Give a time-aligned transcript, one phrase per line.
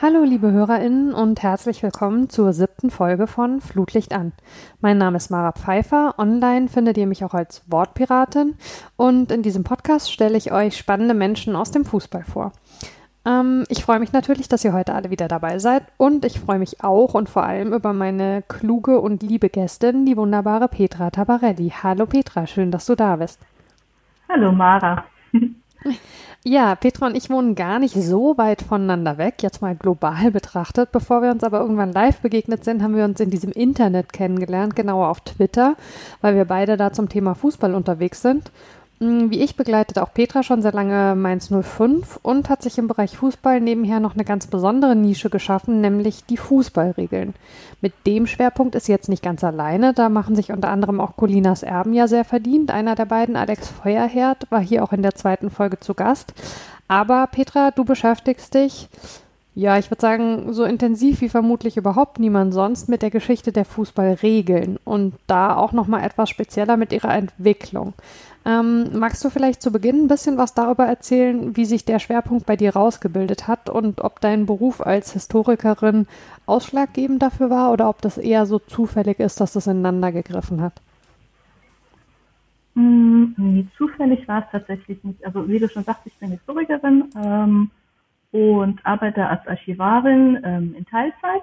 [0.00, 4.32] Hallo liebe Hörerinnen und herzlich willkommen zur siebten Folge von Flutlicht an.
[4.80, 6.14] Mein Name ist Mara Pfeiffer.
[6.18, 8.54] Online findet ihr mich auch als Wortpiratin
[8.94, 12.52] und in diesem Podcast stelle ich euch spannende Menschen aus dem Fußball vor.
[13.26, 16.60] Ähm, ich freue mich natürlich, dass ihr heute alle wieder dabei seid und ich freue
[16.60, 21.72] mich auch und vor allem über meine kluge und liebe Gästin, die wunderbare Petra Tabarelli.
[21.82, 23.40] Hallo Petra, schön, dass du da bist.
[24.28, 25.06] Hallo Mara.
[26.50, 30.92] Ja, Petra und ich wohnen gar nicht so weit voneinander weg, jetzt mal global betrachtet.
[30.92, 34.74] Bevor wir uns aber irgendwann live begegnet sind, haben wir uns in diesem Internet kennengelernt,
[34.74, 35.76] genauer auf Twitter,
[36.22, 38.50] weil wir beide da zum Thema Fußball unterwegs sind.
[39.00, 42.88] Mm, wie ich begleitet auch Petra schon sehr lange Mainz 05 und hat sich im
[42.88, 47.34] Bereich Fußball nebenher noch eine ganz besondere Nische geschaffen, nämlich die Fußballregeln.
[47.80, 51.16] Mit dem Schwerpunkt ist sie jetzt nicht ganz alleine, da machen sich unter anderem auch
[51.16, 52.72] Colinas Erben ja sehr verdient.
[52.72, 56.34] Einer der beiden, Alex Feuerherd, war hier auch in der zweiten Folge zu Gast.
[56.88, 58.88] Aber Petra, du beschäftigst dich
[59.58, 63.64] ja, ich würde sagen, so intensiv wie vermutlich überhaupt niemand sonst mit der Geschichte der
[63.64, 67.94] Fußballregeln und da auch noch mal etwas spezieller mit ihrer Entwicklung.
[68.48, 72.46] Ähm, magst du vielleicht zu Beginn ein bisschen was darüber erzählen, wie sich der Schwerpunkt
[72.46, 76.06] bei dir rausgebildet hat und ob dein Beruf als Historikerin
[76.46, 80.80] ausschlaggebend dafür war oder ob das eher so zufällig ist, dass das ineinander gegriffen hat?
[82.74, 85.22] Hm, nee, zufällig war es tatsächlich nicht.
[85.26, 87.10] Also wie du schon sagst, ich bin Historikerin.
[87.22, 87.70] Ähm,
[88.30, 91.42] und arbeite als Archivarin ähm, in Teilzeit.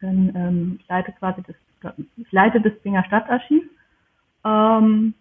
[0.00, 3.62] Dann, ähm, ich leite quasi das, ich leite das Binger Stadtarchiv.
[4.44, 5.14] Ähm,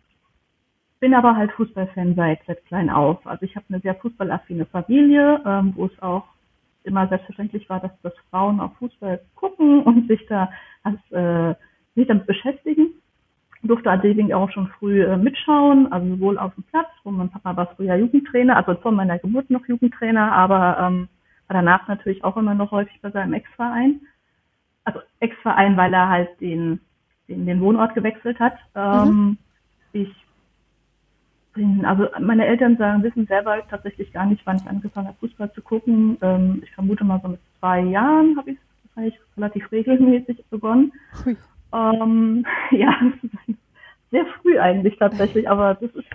[1.00, 3.26] bin aber halt Fußballfan seit, seit klein auf.
[3.26, 6.26] Also ich habe eine sehr fußballaffine Familie, ähm, wo es auch
[6.84, 10.52] immer selbstverständlich war, dass, dass Frauen auf Fußball gucken und sich da
[10.84, 11.56] als, äh,
[11.96, 12.94] sich damit beschäftigen.
[13.62, 17.58] Durfte deswegen auch schon früh äh, mitschauen, also sowohl auf dem Platz, wo mein Papa
[17.58, 21.10] war früher Jugendtrainer, also vor meiner Geburt noch Jugendtrainer, aber ähm,
[21.48, 24.00] war danach natürlich auch immer noch häufig bei seinem Ex-Verein.
[24.86, 26.80] Also Ex-Verein, weil er halt den,
[27.28, 28.58] den, den Wohnort gewechselt hat.
[28.76, 29.38] Ähm, mhm.
[29.92, 30.16] Ich
[31.60, 35.52] bin, also meine Eltern sagen, wissen selber tatsächlich gar nicht, wann ich angefangen habe, Fußball
[35.52, 36.18] zu gucken.
[36.22, 38.58] Ähm, ich vermute mal so mit zwei Jahren habe ich
[38.96, 40.94] es relativ regelmäßig begonnen.
[41.74, 42.98] Ähm, ja,
[44.12, 46.08] sehr früh eigentlich tatsächlich, aber das ist,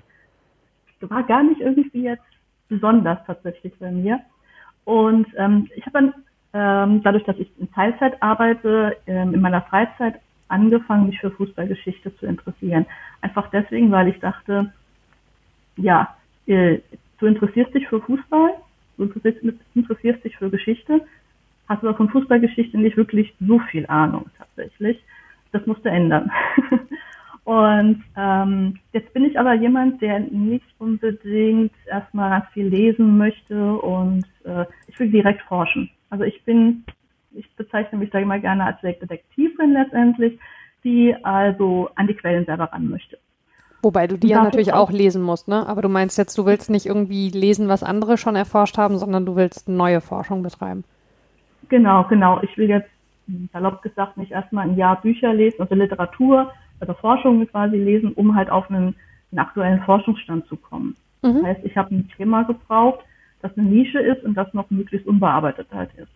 [1.10, 2.24] war gar nicht irgendwie jetzt
[2.68, 4.20] besonders tatsächlich bei mir.
[4.84, 6.14] Und ähm, ich habe dann,
[6.54, 12.16] ähm, dadurch, dass ich in Teilzeit arbeite, ähm, in meiner Freizeit angefangen, mich für Fußballgeschichte
[12.16, 12.86] zu interessieren.
[13.20, 14.72] Einfach deswegen, weil ich dachte,
[15.76, 16.78] ja, äh,
[17.18, 18.54] du interessierst dich für Fußball,
[18.96, 19.42] du interessierst,
[19.74, 21.00] interessierst dich für Geschichte,
[21.68, 25.02] hast aber von Fußballgeschichte nicht wirklich so viel Ahnung tatsächlich
[25.54, 26.30] das musste ändern.
[27.44, 33.74] Und ähm, jetzt bin ich aber jemand, der nicht unbedingt erstmal ganz viel lesen möchte
[33.74, 35.90] und äh, ich will direkt forschen.
[36.08, 36.84] Also ich bin,
[37.32, 40.38] ich bezeichne mich da immer gerne als Detektivin letztendlich,
[40.84, 43.18] die also an die Quellen selber ran möchte.
[43.84, 45.66] Wobei du die ja natürlich auch, lesen musst, ne?
[45.66, 49.26] Aber du meinst jetzt, du willst nicht irgendwie lesen, was andere schon erforscht haben, sondern
[49.26, 50.84] du willst neue Forschung betreiben.
[51.68, 52.40] Genau, genau.
[52.42, 52.88] Ich will jetzt
[53.52, 56.50] salopp gesagt, nicht erstmal ein Jahr Bücher lesen, also Literatur
[56.80, 58.94] oder Forschung quasi lesen, um halt auf einen,
[59.30, 60.96] einen aktuellen Forschungsstand zu kommen.
[61.22, 61.34] Mhm.
[61.34, 63.00] Das heißt, ich habe ein Thema gebraucht,
[63.42, 66.12] das eine Nische ist und das noch möglichst unbearbeitet halt ist.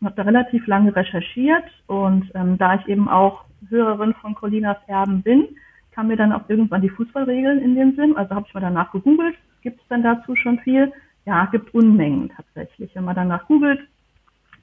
[0.00, 4.76] Und habe da relativ lange recherchiert und ähm, da ich eben auch Hörerin von Colinas
[4.86, 5.48] Erben bin,
[5.98, 8.16] kam mir dann auch irgendwann die Fußballregeln in den Sinn.
[8.16, 10.92] Also habe ich mal danach gegoogelt, gibt es denn dazu schon viel?
[11.26, 12.94] Ja, gibt Unmengen tatsächlich.
[12.94, 13.80] Wenn man danach googelt,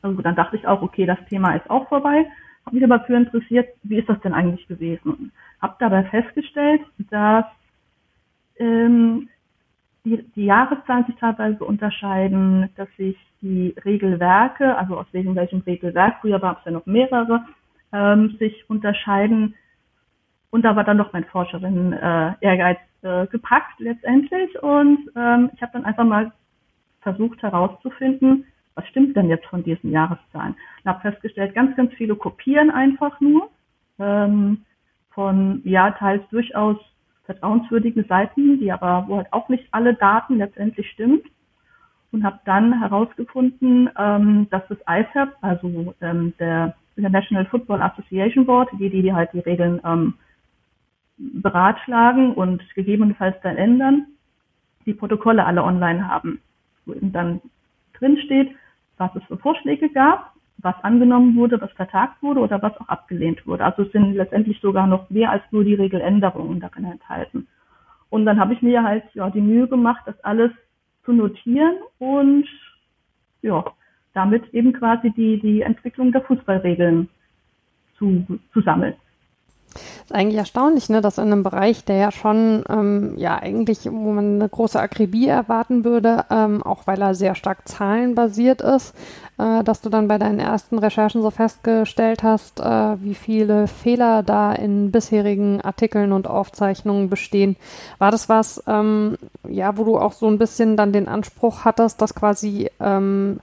[0.01, 2.25] also dann dachte ich auch, okay, das Thema ist auch vorbei.
[2.65, 5.33] Habe mich aber für interessiert, wie ist das denn eigentlich gewesen?
[5.61, 6.79] Habe dabei festgestellt,
[7.11, 7.43] dass
[8.57, 9.27] ähm,
[10.05, 16.15] die, die Jahreszahlen sich teilweise unterscheiden, dass sich die Regelwerke, also aus welchem, welchem Regelwerk,
[16.21, 17.43] früher gab es ja noch mehrere,
[17.91, 19.55] ähm, sich unterscheiden.
[20.55, 24.57] Und da war dann noch mein Forscherin äh, äh, gepackt letztendlich.
[24.63, 26.31] Und ähm, ich habe dann einfach mal
[27.01, 30.55] versucht herauszufinden, was stimmt denn jetzt von diesen Jahreszahlen?
[30.79, 33.49] Ich habe festgestellt, ganz, ganz viele kopieren einfach nur
[33.99, 34.63] ähm,
[35.09, 36.77] von, ja, teils durchaus
[37.25, 41.19] vertrauenswürdigen Seiten, die aber, wo halt auch nicht alle Daten letztendlich stimmen.
[42.13, 48.69] Und habe dann herausgefunden, ähm, dass das IFAB, also ähm, der International Football Association Board,
[48.79, 50.13] die, die, die halt die Regeln ähm,
[51.17, 54.07] beratschlagen und gegebenenfalls dann ändern,
[54.85, 56.39] die Protokolle alle online haben,
[56.85, 57.41] wo eben dann
[57.93, 58.55] drin steht,
[58.97, 63.45] was es für Vorschläge gab, was angenommen wurde, was vertagt wurde oder was auch abgelehnt
[63.45, 63.65] wurde.
[63.65, 67.47] Also es sind letztendlich sogar noch mehr als nur die Regeländerungen darin enthalten.
[68.09, 70.51] Und dann habe ich mir halt ja die Mühe gemacht, das alles
[71.03, 72.47] zu notieren und
[73.41, 73.63] ja,
[74.13, 77.09] damit eben quasi die, die Entwicklung der Fußballregeln
[77.97, 78.95] zu, zu sammeln.
[80.05, 84.11] Ist eigentlich erstaunlich, ne, dass in einem Bereich, der ja schon, ähm, ja, eigentlich, wo
[84.11, 88.93] man eine große Akribie erwarten würde, ähm, auch weil er sehr stark zahlenbasiert ist,
[89.39, 94.21] äh, dass du dann bei deinen ersten Recherchen so festgestellt hast, äh, wie viele Fehler
[94.21, 97.55] da in bisherigen Artikeln und Aufzeichnungen bestehen.
[97.97, 99.17] War das was, ähm,
[99.47, 103.39] ja, wo du auch so ein bisschen dann den Anspruch hattest, dass quasi ähm,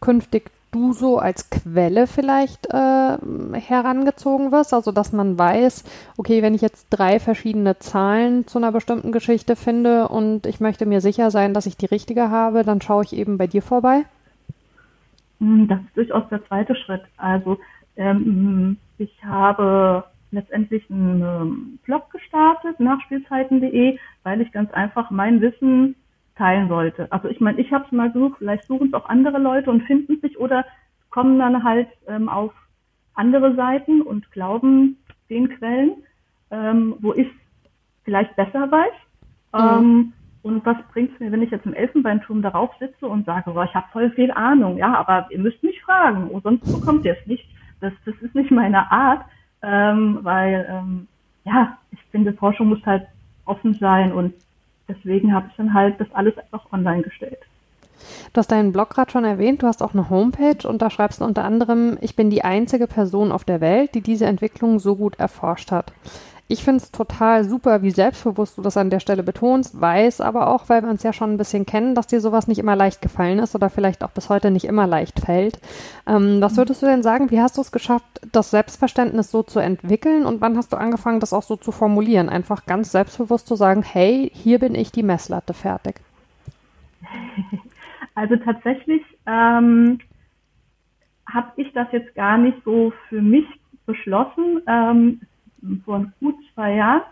[0.00, 3.16] künftig du so als Quelle vielleicht äh,
[3.58, 5.84] herangezogen wirst, also dass man weiß,
[6.18, 10.84] okay, wenn ich jetzt drei verschiedene Zahlen zu einer bestimmten Geschichte finde und ich möchte
[10.84, 14.04] mir sicher sein, dass ich die richtige habe, dann schaue ich eben bei dir vorbei?
[15.40, 17.02] Hm, das ist durchaus der zweite Schritt.
[17.16, 17.58] Also
[17.96, 25.94] ähm, ich habe letztendlich einen ähm, Blog gestartet, nachspielzeiten.de, weil ich ganz einfach mein Wissen
[26.36, 27.10] teilen wollte.
[27.10, 29.82] Also ich meine, ich habe es mal gesucht, vielleicht suchen es auch andere Leute und
[29.84, 30.64] finden sich oder
[31.10, 32.52] kommen dann halt ähm, auf
[33.14, 34.98] andere Seiten und glauben
[35.30, 35.92] den Quellen,
[36.50, 37.28] ähm, wo ich
[38.04, 38.92] vielleicht besser weiß.
[39.54, 39.84] Mhm.
[39.84, 40.12] Ähm,
[40.42, 43.64] und was bringt es mir, wenn ich jetzt im Elfenbeinturm darauf sitze und sage, boah,
[43.64, 47.16] ich habe voll viel Ahnung, ja, aber ihr müsst mich fragen, oh, sonst bekommt ihr
[47.20, 47.44] es nicht.
[47.80, 49.24] Das, das ist nicht meine Art,
[49.62, 51.08] ähm, weil ähm,
[51.44, 53.06] ja, ich finde, Forschung muss halt
[53.44, 54.34] offen sein und
[54.88, 57.38] deswegen habe ich dann halt das alles einfach online gestellt.
[58.32, 61.20] Du hast deinen Blog gerade schon erwähnt, du hast auch eine Homepage und da schreibst
[61.20, 64.96] du unter anderem, ich bin die einzige Person auf der Welt, die diese Entwicklung so
[64.96, 65.92] gut erforscht hat.
[66.48, 70.48] Ich finde es total super, wie selbstbewusst du das an der Stelle betonst, weiß aber
[70.48, 73.02] auch, weil wir uns ja schon ein bisschen kennen, dass dir sowas nicht immer leicht
[73.02, 75.58] gefallen ist oder vielleicht auch bis heute nicht immer leicht fällt.
[76.06, 79.58] Ähm, was würdest du denn sagen, wie hast du es geschafft, das Selbstverständnis so zu
[79.58, 82.28] entwickeln und wann hast du angefangen, das auch so zu formulieren?
[82.28, 85.96] Einfach ganz selbstbewusst zu sagen, hey, hier bin ich die Messlatte fertig.
[88.18, 89.98] Also tatsächlich ähm,
[91.28, 93.44] habe ich das jetzt gar nicht so für mich
[93.84, 94.62] beschlossen.
[94.66, 95.20] Ähm,
[95.84, 97.02] vor gut zwei Jahren,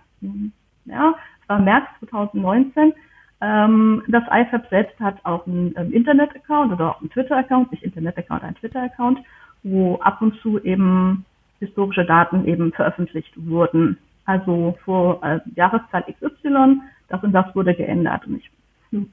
[0.85, 2.93] ja, es war März 2019,
[3.41, 8.43] ähm, das IFAB selbst hat auch einen ähm, Internet-Account oder auch einen Twitter-Account, nicht Internet-Account,
[8.43, 9.19] ein Twitter-Account,
[9.63, 11.27] wo ab und zu eben
[11.59, 13.99] historische Daten eben veröffentlicht wurden.
[14.25, 18.27] Also vor äh, Jahreszahl XY, das und das wurde geändert.
[18.27, 18.51] Und ich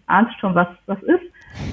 [0.06, 1.24] ahnst schon, was das ist.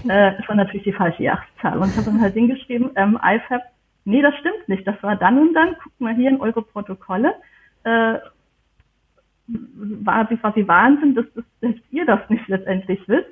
[0.09, 1.79] Äh, das war natürlich die falsche Jahreszahl.
[1.79, 3.63] Und ich habe dann halt hingeschrieben, ähm, IFAB,
[4.09, 4.87] nee, das stimmt nicht.
[4.87, 5.77] Das war dann und dann.
[5.83, 7.35] Guck mal hier in eure Protokolle
[7.85, 8.19] äh,
[9.47, 13.29] war quasi Wahnsinn, dass, dass, dass ihr das nicht letztendlich wisst.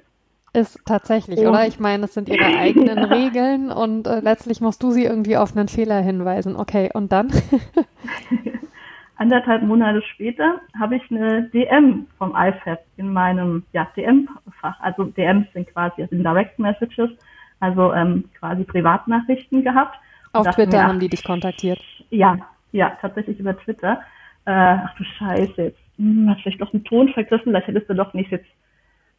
[0.52, 1.66] Ist tatsächlich, und, oder?
[1.66, 3.04] Ich meine, es sind ihre eigenen.
[3.04, 6.56] Regeln und äh, letztlich musst du sie irgendwie auf einen Fehler hinweisen.
[6.56, 7.30] Okay, und dann?
[9.16, 14.78] Anderthalb Monate später habe ich eine DM vom iFab in meinem ja, DM-Fach.
[14.80, 17.10] Also DMs sind quasi also Direct Messages,
[17.60, 19.96] also ähm, quasi Privatnachrichten gehabt.
[20.36, 21.80] Auf Twitter mir, haben die dich kontaktiert?
[22.10, 22.38] Ja,
[22.72, 24.00] ja, tatsächlich über Twitter
[24.46, 27.94] äh, ach du Scheiße, jetzt hm, hast vielleicht doch einen Ton vergriffen, vielleicht hättest du
[27.94, 28.46] doch nicht jetzt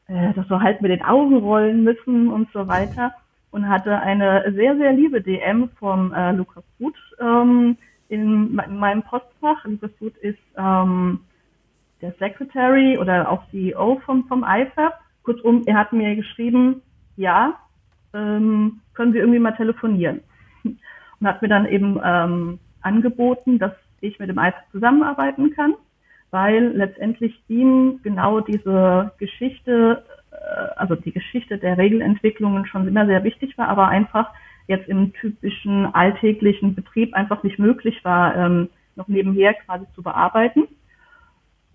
[0.07, 3.13] äh, das so halt mit den Augen rollen müssen und so weiter.
[3.51, 7.77] Und hatte eine sehr, sehr liebe DM vom äh, Lukas Gut ähm,
[8.09, 9.63] in, in meinem Postfach.
[9.65, 11.21] Lukas Gut ist ähm,
[12.01, 14.93] der Secretary oder auch CEO vom, vom IFAB.
[15.23, 16.81] Kurzum, er hat mir geschrieben,
[17.15, 17.55] ja,
[18.13, 20.21] ähm, können wir irgendwie mal telefonieren.
[21.19, 25.73] Und hat mir dann eben ähm, angeboten, dass ich mit dem IFAB zusammenarbeiten kann,
[26.31, 30.35] weil letztendlich ihm genau diese Geschichte, äh,
[30.75, 34.31] also die Geschichte der Regelentwicklungen schon immer sehr wichtig war, aber einfach
[34.67, 40.67] jetzt im typischen alltäglichen Betrieb einfach nicht möglich war, ähm, noch nebenher quasi zu bearbeiten.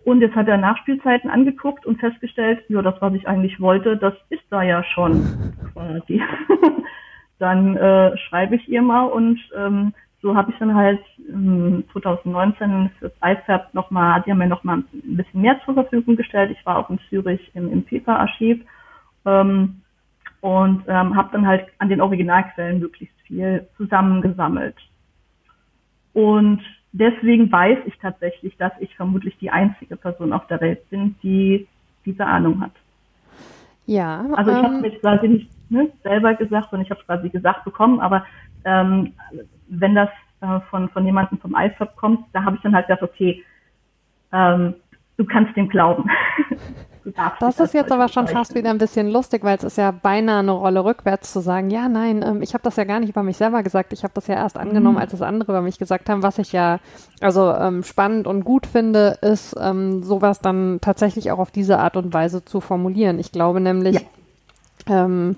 [0.05, 4.15] Und jetzt hat er Nachspielzeiten angeguckt und festgestellt, ja, das, was ich eigentlich wollte, das
[4.31, 6.21] ist da ja schon quasi.
[7.43, 12.91] Dann äh, schreibe ich ihr mal und ähm, so habe ich dann halt ähm, 2019
[13.01, 16.57] fürs IFAB nochmal, die haben mir nochmal ein bisschen mehr zur Verfügung gestellt.
[16.57, 18.61] Ich war auch in Zürich im, im PIPA-Archiv
[19.27, 19.81] ähm,
[20.41, 24.77] und ähm, habe dann halt an den Originalquellen möglichst viel zusammengesammelt.
[26.13, 31.17] Und deswegen weiß ich tatsächlich, dass ich vermutlich die einzige Person auf der Welt bin,
[31.25, 31.67] die
[32.07, 32.73] diese Ahnung hat.
[33.87, 34.27] Ja.
[34.37, 37.65] Also ich ähm, habe mir quasi nicht ne, selber gesagt, sondern ich habe quasi gesagt
[37.65, 38.25] bekommen, aber
[38.65, 39.15] ähm,
[39.69, 40.11] wenn das
[40.41, 43.43] äh, von, von jemandem vom IFAB kommt, da habe ich dann halt gesagt, okay,
[44.33, 44.75] ähm,
[45.17, 46.09] du kannst dem glauben.
[47.41, 50.39] das ist jetzt aber schon fast wieder ein bisschen lustig, weil es ist ja beinahe
[50.39, 53.23] eine Rolle rückwärts zu sagen, ja, nein, ähm, ich habe das ja gar nicht über
[53.23, 55.01] mich selber gesagt, ich habe das ja erst angenommen, mhm.
[55.01, 56.23] als das andere über mich gesagt haben.
[56.23, 56.79] Was ich ja
[57.21, 61.97] also ähm, spannend und gut finde, ist ähm, sowas dann tatsächlich auch auf diese Art
[61.97, 63.19] und Weise zu formulieren.
[63.19, 64.01] Ich glaube nämlich, ja.
[64.89, 65.37] Ähm,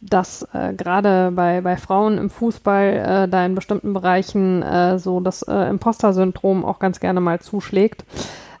[0.00, 5.20] dass äh, gerade bei, bei Frauen im Fußball äh, da in bestimmten Bereichen äh, so
[5.20, 8.04] das äh, Imposter-Syndrom auch ganz gerne mal zuschlägt.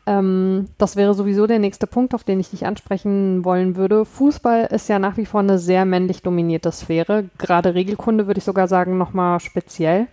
[0.06, 4.04] Ähm, das wäre sowieso der nächste Punkt, auf den ich dich ansprechen wollen würde.
[4.04, 7.24] Fußball ist ja nach wie vor eine sehr männlich dominierte Sphäre.
[7.38, 10.06] Gerade Regelkunde würde ich sogar sagen, nochmal speziell.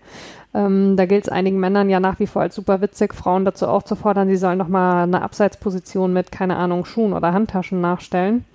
[0.53, 3.67] Ähm, da gilt es einigen Männern ja nach wie vor als super witzig, Frauen dazu
[3.67, 8.45] aufzufordern, sie sollen nochmal eine Abseitsposition mit, keine Ahnung, Schuhen oder Handtaschen nachstellen.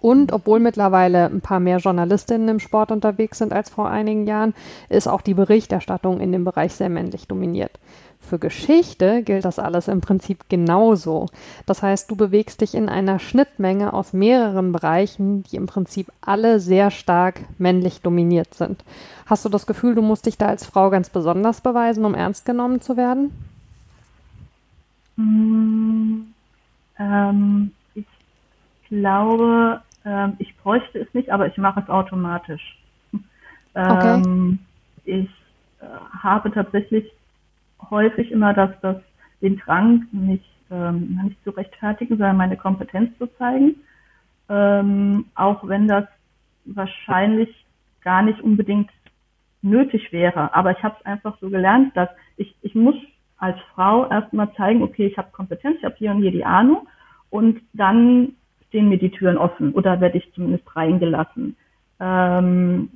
[0.00, 4.54] Und obwohl mittlerweile ein paar mehr Journalistinnen im Sport unterwegs sind als vor einigen Jahren,
[4.88, 7.72] ist auch die Berichterstattung in dem Bereich sehr männlich dominiert.
[8.20, 11.26] Für Geschichte gilt das alles im Prinzip genauso.
[11.66, 16.60] Das heißt, du bewegst dich in einer Schnittmenge aus mehreren Bereichen, die im Prinzip alle
[16.60, 18.84] sehr stark männlich dominiert sind.
[19.26, 22.44] Hast du das Gefühl, du musst dich da als Frau ganz besonders beweisen, um ernst
[22.44, 23.32] genommen zu werden?
[25.16, 26.34] Mm,
[26.98, 28.06] ähm, ich
[28.88, 32.78] glaube, ähm, ich bräuchte es nicht, aber ich mache es automatisch.
[33.74, 34.22] Okay.
[34.24, 34.58] Ähm,
[35.04, 35.28] ich
[35.80, 35.84] äh,
[36.18, 37.04] habe tatsächlich
[37.90, 38.96] häufig immer, dass das
[39.42, 43.76] den Drang nicht, ähm, nicht zu rechtfertigen, sondern meine Kompetenz zu zeigen.
[44.48, 46.06] Ähm, auch wenn das
[46.64, 47.54] wahrscheinlich
[48.00, 48.90] gar nicht unbedingt
[49.60, 50.54] nötig wäre.
[50.54, 52.96] Aber ich habe es einfach so gelernt, dass ich, ich muss
[53.36, 56.88] als Frau erstmal zeigen, okay, ich habe Kompetenz, ich habe hier und hier die Ahnung
[57.30, 58.34] und dann
[58.68, 61.56] stehen mir die Türen offen oder werde ich zumindest reingelassen.
[62.00, 62.90] Ähm,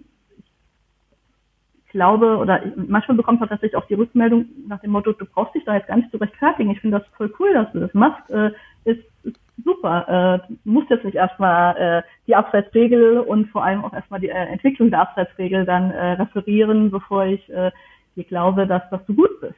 [1.93, 5.65] glaube, oder manchmal bekommt man tatsächlich auch die Rückmeldung nach dem Motto, du brauchst dich
[5.65, 6.71] da jetzt gar nicht zu rechtfertigen.
[6.71, 8.29] Ich finde das voll cool, dass du das machst.
[8.31, 8.51] Äh,
[8.85, 10.43] ist, ist super.
[10.49, 14.31] Äh, du musst jetzt nicht erstmal äh, die Abseitsregel und vor allem auch erstmal die
[14.31, 17.71] äh, Entwicklung der Abseitsregel dann äh, referieren, bevor ich äh,
[18.17, 19.55] dir glaube, dass, dass du gut bist.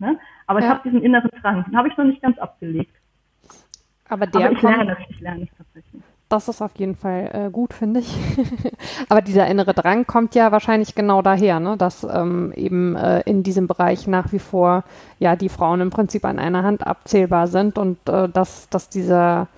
[0.00, 0.18] Ne?
[0.46, 0.66] Aber ja.
[0.66, 2.94] ich habe diesen inneren Drang, den habe ich noch nicht ganz abgelegt.
[4.08, 6.02] Aber der Aber ich lerne es, ich lerne es tatsächlich.
[6.28, 8.14] Das ist auf jeden Fall äh, gut, finde ich.
[9.08, 11.78] Aber dieser innere Drang kommt ja wahrscheinlich genau daher, ne?
[11.78, 14.84] dass ähm, eben äh, in diesem Bereich nach wie vor
[15.18, 19.48] ja die Frauen im Prinzip an einer Hand abzählbar sind und äh, dass, dass dieser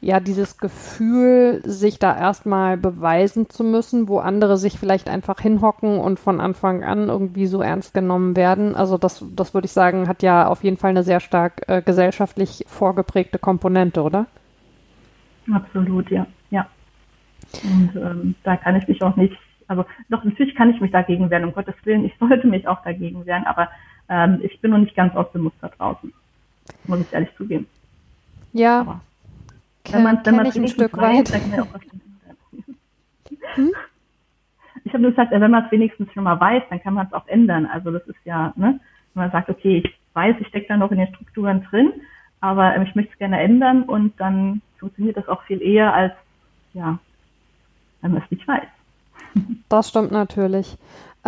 [0.00, 5.98] ja dieses Gefühl, sich da erstmal beweisen zu müssen, wo andere sich vielleicht einfach hinhocken
[5.98, 8.74] und von Anfang an irgendwie so ernst genommen werden.
[8.74, 11.82] Also das, das würde ich sagen, hat ja auf jeden Fall eine sehr stark äh,
[11.82, 14.26] gesellschaftlich vorgeprägte Komponente, oder?
[15.52, 16.26] Absolut, ja.
[16.50, 16.66] ja.
[17.64, 19.36] Und ähm, da kann ich mich auch nicht,
[19.66, 22.82] also doch natürlich kann ich mich dagegen wehren, um Gottes Willen, ich sollte mich auch
[22.82, 23.68] dagegen wehren, aber
[24.08, 26.12] ähm, ich bin noch nicht ganz aus dem Muster draußen.
[26.84, 27.66] Muss ich ehrlich zugeben.
[28.52, 28.80] Ja.
[28.80, 29.00] Aber
[29.92, 31.42] wenn man wenn man ein Stück weiß, weit.
[33.54, 33.72] hm?
[34.84, 37.12] Ich habe nur gesagt, wenn man es wenigstens schon mal weiß, dann kann man es
[37.12, 37.66] auch ändern.
[37.66, 38.78] Also das ist ja, ne,
[39.14, 41.92] wenn man sagt, okay, ich weiß, ich stecke da noch in den Strukturen drin,
[42.40, 46.12] aber ähm, ich möchte es gerne ändern und dann funktioniert das auch viel eher als,
[46.72, 46.98] ja,
[48.00, 48.68] wenn man es nicht weiß.
[49.68, 50.76] Das stimmt natürlich.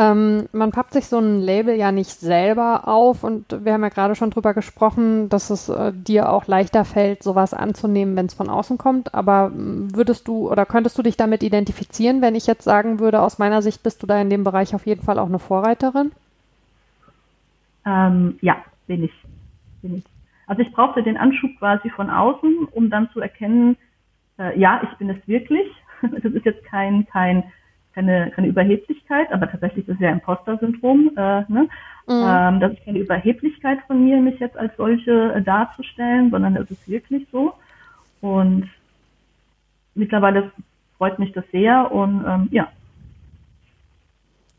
[0.00, 3.88] Ähm, man pappt sich so ein Label ja nicht selber auf und wir haben ja
[3.88, 8.34] gerade schon drüber gesprochen, dass es äh, dir auch leichter fällt, sowas anzunehmen, wenn es
[8.34, 9.12] von außen kommt.
[9.12, 13.20] Aber mm, würdest du oder könntest du dich damit identifizieren, wenn ich jetzt sagen würde,
[13.20, 16.12] aus meiner Sicht bist du da in dem Bereich auf jeden Fall auch eine Vorreiterin?
[17.84, 19.12] Ähm, ja, bin ich.
[19.82, 20.04] Bin ich.
[20.46, 23.76] Also ich brauchte den Anschub quasi von außen, um dann zu erkennen,
[24.38, 25.66] äh, ja, ich bin es wirklich.
[26.00, 27.42] Das ist jetzt kein, kein,
[27.95, 31.12] keine, keine Überheblichkeit, aber tatsächlich ist es ja Imposter-Syndrom.
[31.16, 31.68] Äh, ne?
[32.07, 32.25] Mhm.
[32.26, 36.71] Ähm, das ist keine Überheblichkeit von mir, mich jetzt als solche äh, darzustellen, sondern es
[36.71, 37.54] ist wirklich so.
[38.21, 38.68] Und
[39.95, 40.52] mittlerweile
[40.97, 42.68] freut mich das sehr und ähm, ja,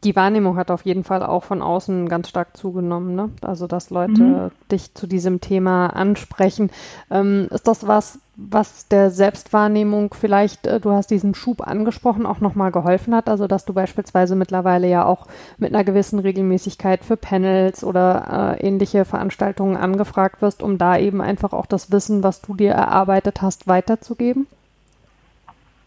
[0.03, 3.15] die Wahrnehmung hat auf jeden Fall auch von außen ganz stark zugenommen.
[3.15, 3.29] Ne?
[3.41, 4.51] Also, dass Leute mhm.
[4.71, 6.69] dich zu diesem Thema ansprechen.
[7.11, 12.39] Ähm, ist das was, was der Selbstwahrnehmung vielleicht, äh, du hast diesen Schub angesprochen, auch
[12.39, 13.27] nochmal geholfen hat?
[13.27, 15.27] Also, dass du beispielsweise mittlerweile ja auch
[15.57, 21.19] mit einer gewissen Regelmäßigkeit für Panels oder äh, ähnliche Veranstaltungen angefragt wirst, um da eben
[21.19, 24.47] einfach auch das Wissen, was du dir erarbeitet hast, weiterzugeben?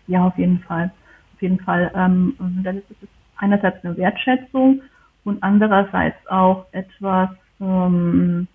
[0.07, 0.91] Ja, auf jeden Fall.
[1.35, 1.91] Auf jeden Fall.
[1.95, 3.09] Ähm, dann ist es
[3.43, 4.83] einerseits eine Wertschätzung
[5.25, 7.31] und andererseits auch etwas,
[7.61, 8.47] ähm,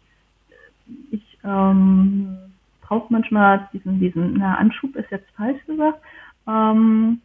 [1.12, 2.38] ich ähm,
[2.82, 6.00] brauche manchmal diesen, diesen, na, Anschub ist jetzt falsch gesagt,
[6.48, 7.22] ähm,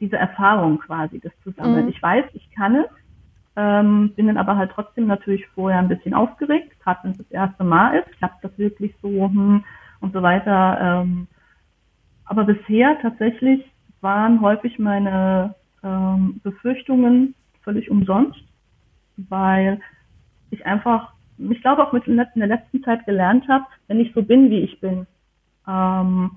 [0.00, 1.84] diese Erfahrung quasi, das zu sammeln.
[1.84, 1.90] Mhm.
[1.90, 2.86] Ich weiß, ich kann es,
[3.56, 7.30] ähm, bin dann aber halt trotzdem natürlich vorher ein bisschen aufgeregt, gerade wenn es das
[7.30, 9.64] erste Mal ist, klappt das wirklich so hm,
[10.00, 10.78] und so weiter.
[10.80, 11.26] Ähm,
[12.24, 13.64] aber bisher tatsächlich
[14.00, 18.40] waren häufig meine ähm, Befürchtungen völlig umsonst,
[19.16, 19.80] weil
[20.50, 24.22] ich einfach, ich glaube auch mit in der letzten Zeit gelernt habe, wenn ich so
[24.22, 25.06] bin, wie ich bin,
[25.66, 26.30] ähm,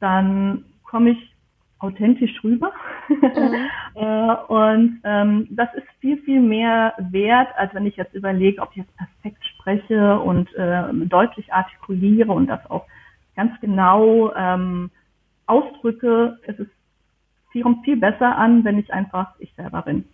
[0.00, 1.36] dann komme ich
[1.78, 2.72] authentisch rüber.
[3.08, 3.68] Mhm.
[3.94, 8.70] äh, und ähm, das ist viel, viel mehr wert, als wenn ich jetzt überlege, ob
[8.70, 12.86] ich jetzt perfekt spreche und äh, deutlich artikuliere und das auch
[13.34, 14.90] ganz genau ähm,
[15.46, 16.38] ausdrücke.
[16.46, 16.70] Es ist
[17.52, 20.04] viel, viel besser an, wenn ich einfach ich selber bin.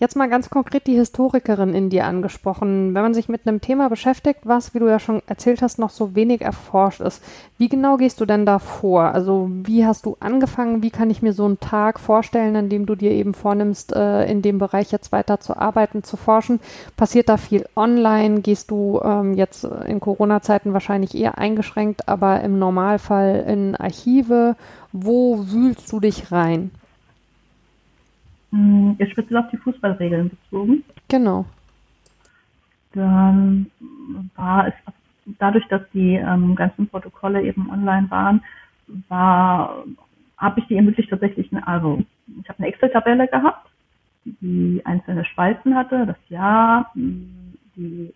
[0.00, 2.94] Jetzt mal ganz konkret die Historikerin in dir angesprochen.
[2.94, 5.90] Wenn man sich mit einem Thema beschäftigt, was, wie du ja schon erzählt hast, noch
[5.90, 7.22] so wenig erforscht ist,
[7.58, 9.02] wie genau gehst du denn da vor?
[9.02, 10.82] Also wie hast du angefangen?
[10.82, 14.24] Wie kann ich mir so einen Tag vorstellen, an dem du dir eben vornimmst, äh,
[14.24, 16.60] in dem Bereich jetzt weiter zu arbeiten, zu forschen?
[16.96, 18.40] Passiert da viel online?
[18.40, 24.56] Gehst du ähm, jetzt in Corona-Zeiten wahrscheinlich eher eingeschränkt, aber im Normalfall in Archive?
[24.92, 26.70] Wo wühlst du dich rein?
[28.50, 30.84] Hm, jetzt speziell auf die Fußballregeln bezogen.
[31.08, 31.46] Genau.
[32.92, 33.70] Dann
[34.34, 34.74] war es
[35.38, 38.42] dadurch, dass die ähm, ganzen Protokolle eben online waren,
[39.08, 39.84] war
[40.40, 42.02] habe ich die ermöglicht tatsächlich eine, also
[42.42, 43.68] ich habe eine Excel-Tabelle gehabt,
[44.24, 48.12] die einzelne Spalten hatte, das Jahr, die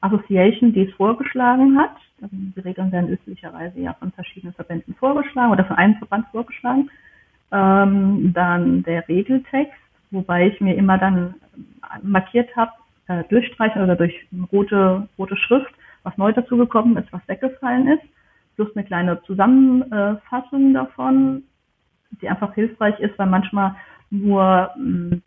[0.00, 1.96] Association, die es vorgeschlagen hat.
[2.22, 6.90] Also die Regeln werden üblicherweise ja von verschiedenen Verbänden vorgeschlagen oder von einem Verband vorgeschlagen
[7.52, 9.78] ähm, dann der Regeltext,
[10.10, 11.34] wobei ich mir immer dann
[12.02, 12.72] markiert habe,
[13.08, 14.14] äh, durchstreichen oder durch
[14.52, 18.04] rote, rote Schrift, was neu dazugekommen ist, was weggefallen ist,
[18.56, 21.44] plus eine kleine Zusammenfassung davon,
[22.20, 23.76] die einfach hilfreich ist, weil manchmal
[24.10, 25.22] nur ähm,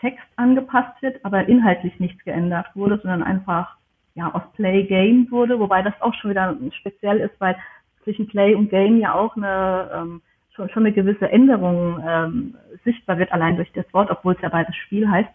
[0.00, 3.76] Text angepasst wird, aber inhaltlich nichts geändert wurde, sondern einfach
[4.14, 7.56] ja aus Play Game wurde, wobei das auch schon wieder speziell ist, weil
[8.02, 10.22] zwischen Play und Game ja auch eine ähm,
[10.54, 14.48] schon, schon eine gewisse Änderung ähm, sichtbar wird, allein durch das Wort, obwohl es ja
[14.48, 15.30] beides Spiel heißt.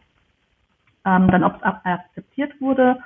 [1.06, 2.98] Ähm, dann, ob es akzeptiert wurde,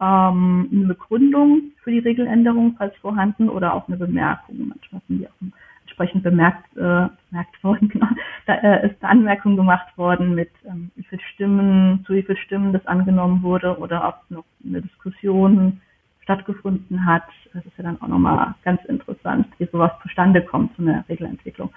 [0.00, 4.68] ähm, eine Begründung für die Regeländerung, falls vorhanden, oder auch eine Bemerkung.
[4.68, 7.88] Manchmal sind die auch entsprechend bemerkt, äh, bemerkt worden.
[7.88, 8.08] Genau.
[8.46, 12.36] Da äh, ist eine Anmerkung gemacht worden mit, ähm, wie viel Stimmen, zu wie viel
[12.36, 15.80] Stimmen das angenommen wurde oder ob noch eine Diskussion
[16.22, 17.24] stattgefunden hat.
[17.52, 21.70] Das ist ja dann auch nochmal ganz interessant, wie sowas zustande kommt, so eine Regelentwicklung.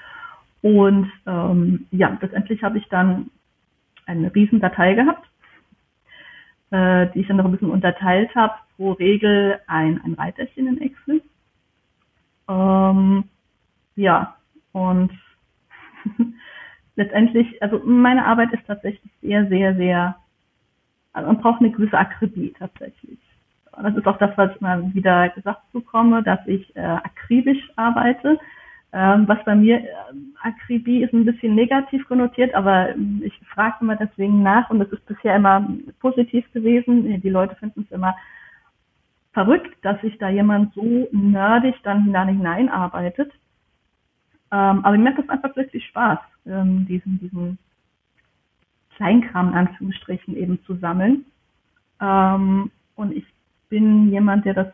[0.62, 3.29] Und ähm, ja, letztendlich habe ich dann
[4.06, 5.27] eine Riesendatei gehabt,
[6.71, 10.82] äh, die ich dann noch ein bisschen unterteilt habe, pro Regel ein, ein Reiterchen in
[10.82, 11.21] Excel.
[12.47, 13.25] Ähm,
[13.95, 14.36] ja,
[14.71, 15.12] und
[16.95, 20.15] letztendlich, also meine Arbeit ist tatsächlich sehr, sehr, sehr,
[21.13, 23.19] also man braucht eine gewisse Akribie tatsächlich
[23.81, 28.39] das ist auch das, was ich immer wieder gesagt bekomme, dass ich äh, akribisch arbeite.
[28.95, 29.88] Ähm, was bei mir, äh,
[30.43, 34.91] Akribie ist ein bisschen negativ konnotiert, aber äh, ich frage immer deswegen nach und es
[34.91, 35.67] ist bisher immer
[35.99, 37.21] positiv gewesen.
[37.21, 38.15] Die Leute finden es immer
[39.33, 43.31] verrückt, dass sich da jemand so nerdig dann hineinarbeitet.
[44.51, 47.57] Ähm, aber mir macht das einfach wirklich Spaß, ähm, diesen, diesen
[48.95, 51.25] Kleinkram in Anführungsstrichen eben zu sammeln.
[51.99, 53.25] Ähm, und ich
[53.73, 54.67] bin jemand, der das,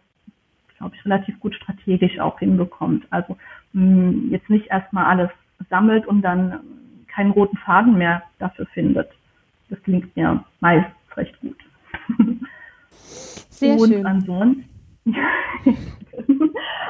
[0.77, 3.07] glaube ich, relativ gut strategisch auch hinbekommt.
[3.11, 3.37] Also
[3.71, 5.29] mh, hm, jetzt nicht erstmal alles
[5.69, 6.59] sammelt und dann
[7.07, 9.09] keinen roten Faden mehr dafür findet.
[9.69, 11.55] Das klingt mir meist recht gut.
[12.99, 14.05] Sehr und schön.
[14.05, 14.65] Ansonsten,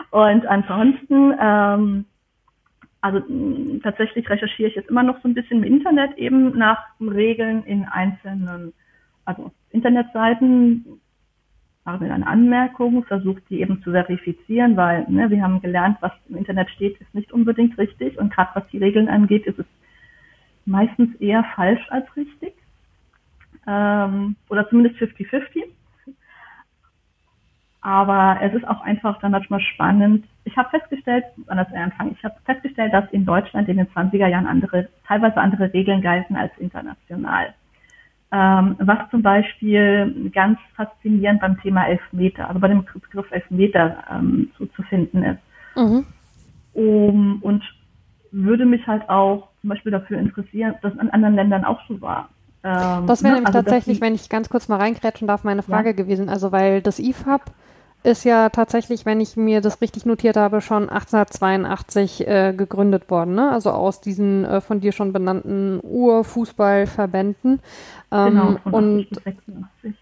[0.10, 2.06] und ansonsten, ähm,
[3.02, 6.86] also mh, tatsächlich recherchiere ich jetzt immer noch so ein bisschen im Internet eben nach
[7.00, 8.74] Regeln in einzelnen,
[9.26, 11.00] also Internetseiten,
[11.97, 16.38] mir dann Anmerkungen, versuche die eben zu verifizieren, weil ne, wir haben gelernt, was im
[16.38, 19.65] Internet steht, ist nicht unbedingt richtig und gerade was die Regeln angeht, ist es
[20.65, 22.54] meistens eher falsch als richtig
[23.67, 25.63] ähm, oder zumindest 50-50.
[27.82, 30.25] Aber es ist auch einfach dann manchmal spannend.
[30.43, 34.47] Ich habe festgestellt, anders anfangen, ich habe festgestellt, dass in Deutschland in den 20er Jahren
[34.47, 37.54] andere, teilweise andere Regeln galten als international.
[38.32, 44.52] Ähm, was zum Beispiel ganz faszinierend beim Thema Elfmeter, also bei dem Begriff Elfmeter ähm,
[44.58, 45.39] so zu finden ist.
[45.76, 46.06] Mhm.
[46.74, 47.63] Um, und
[48.32, 52.00] würde mich halt auch zum Beispiel dafür interessieren, dass es in anderen Ländern auch so
[52.02, 52.30] war.
[52.63, 53.39] Ähm, das wäre ne?
[53.39, 55.96] nämlich also, tatsächlich, wenn ich ganz kurz mal reinkrätschen darf, meine Frage ja.
[55.96, 56.30] gewesen.
[56.30, 57.42] Also weil das IFAB
[58.04, 63.36] ist ja tatsächlich, wenn ich mir das richtig notiert habe, schon 1882 äh, gegründet worden.
[63.36, 63.52] Ne?
[63.52, 67.60] Also aus diesen äh, von dir schon benannten Urfußballverbänden.
[68.12, 69.08] Ähm, genau, und,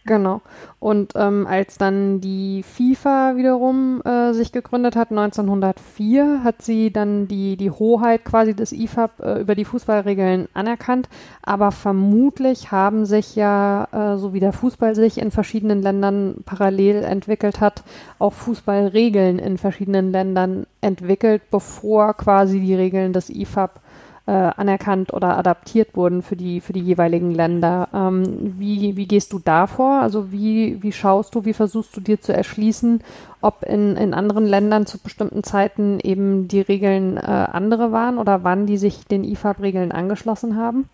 [0.06, 0.42] genau.
[0.80, 7.28] Und ähm, als dann die FIFA wiederum äh, sich gegründet hat, 1904, hat sie dann
[7.28, 11.10] die, die Hoheit quasi des IFAB äh, über die Fußballregeln anerkannt.
[11.42, 17.04] Aber vermutlich haben sich ja, äh, so wie der Fußball sich in verschiedenen Ländern parallel
[17.04, 17.84] entwickelt hat,
[18.20, 23.82] auch Fußballregeln in verschiedenen Ländern entwickelt, bevor quasi die Regeln des IFAB
[24.28, 27.88] äh, anerkannt oder adaptiert wurden für die, für die jeweiligen Länder.
[27.94, 30.02] Ähm, wie, wie gehst du da vor?
[30.02, 33.02] Also wie, wie schaust du, wie versuchst du dir zu erschließen,
[33.42, 38.44] ob in, in anderen Ländern zu bestimmten Zeiten eben die Regeln äh, andere waren oder
[38.44, 40.90] wann die sich den IFAB-Regeln angeschlossen haben?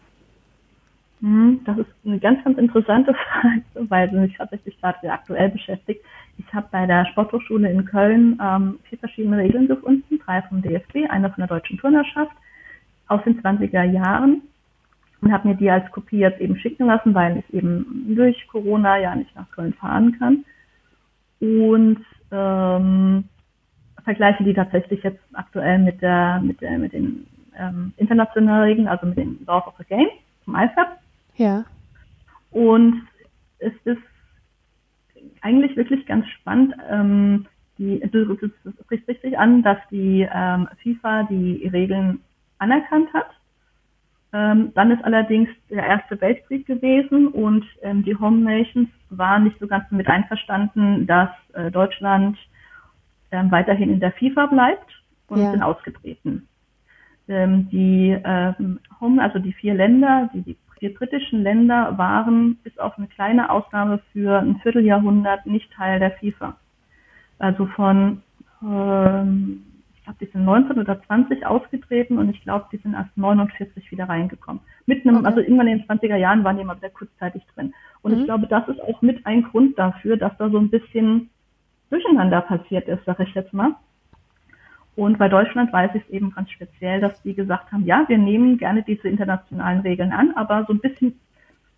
[1.21, 6.05] Hm, das ist eine ganz, ganz interessante Frage, weil sie mich tatsächlich gerade aktuell beschäftigt.
[6.37, 11.09] Ich habe bei der Sporthochschule in Köln ähm, vier verschiedene Regeln gefunden, drei vom DFB,
[11.09, 12.35] eine von der Deutschen Turnerschaft
[13.13, 14.41] aus den 20er Jahren
[15.21, 18.97] und habe mir die als Kopie jetzt eben schicken lassen, weil ich eben durch Corona
[18.97, 20.45] ja nicht nach Köln fahren kann.
[21.39, 23.25] Und ähm,
[24.03, 27.25] vergleiche die tatsächlich jetzt aktuell mit der mit der mit den
[27.57, 30.07] ähm, internationalen Regeln, also mit den Laws of the Game
[30.43, 30.97] zum IFAB.
[31.35, 31.65] Ja.
[32.51, 33.01] Und
[33.59, 34.01] es ist
[35.41, 36.73] eigentlich wirklich ganz spannend.
[36.89, 37.45] Ähm,
[37.77, 38.37] die, du
[38.83, 42.21] sprichst richtig an, dass die ähm, FIFA die Regeln
[42.63, 43.29] anerkannt hat.
[44.31, 49.59] Ähm, dann ist allerdings der Erste Weltkrieg gewesen und ähm, die Home Nations waren nicht
[49.59, 52.37] so ganz damit einverstanden, dass äh, Deutschland
[53.31, 55.51] ähm, weiterhin in der FIFA bleibt und ja.
[55.51, 56.47] sind ausgetreten.
[57.27, 62.77] Ähm, die ähm, Home, also die vier Länder, die, die vier britischen Länder waren bis
[62.79, 66.57] auf eine kleine Ausnahme für ein Vierteljahrhundert nicht Teil der FIFA.
[67.37, 68.23] Also von
[68.63, 69.63] ähm,
[70.03, 73.89] ich glaube, die sind 19 oder 20 ausgetreten und ich glaube, die sind erst 49
[73.89, 74.61] wieder reingekommen.
[74.85, 75.27] Mit einem, okay.
[75.27, 77.73] also irgendwann in den 20er Jahren waren die immer sehr kurzzeitig drin.
[78.01, 78.19] Und mhm.
[78.19, 81.29] ich glaube, das ist auch mit ein Grund dafür, dass da so ein bisschen
[81.89, 83.75] Durcheinander passiert ist, sage ich jetzt mal.
[84.97, 88.17] Und bei Deutschland weiß ich es eben ganz speziell, dass die gesagt haben, ja, wir
[88.17, 91.17] nehmen gerne diese internationalen Regeln an, aber so ein bisschen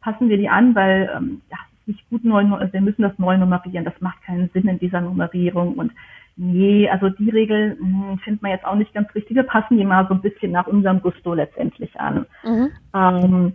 [0.02, 3.86] passen wir die an, weil ähm, ja, nicht gut neu, wir müssen das neu nummerieren,
[3.86, 5.92] das macht keinen Sinn in dieser Nummerierung und
[6.38, 9.38] Nee, also die Regeln hm, findet man jetzt auch nicht ganz richtig.
[9.38, 12.26] Wir passen die mal so ein bisschen nach unserem Gusto letztendlich an.
[12.44, 12.72] Mhm.
[12.94, 13.54] Ähm,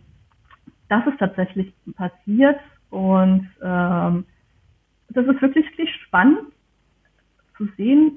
[0.89, 4.25] das ist tatsächlich passiert und ähm,
[5.11, 6.39] das ist wirklich, wirklich spannend
[7.59, 8.13] zu sehen.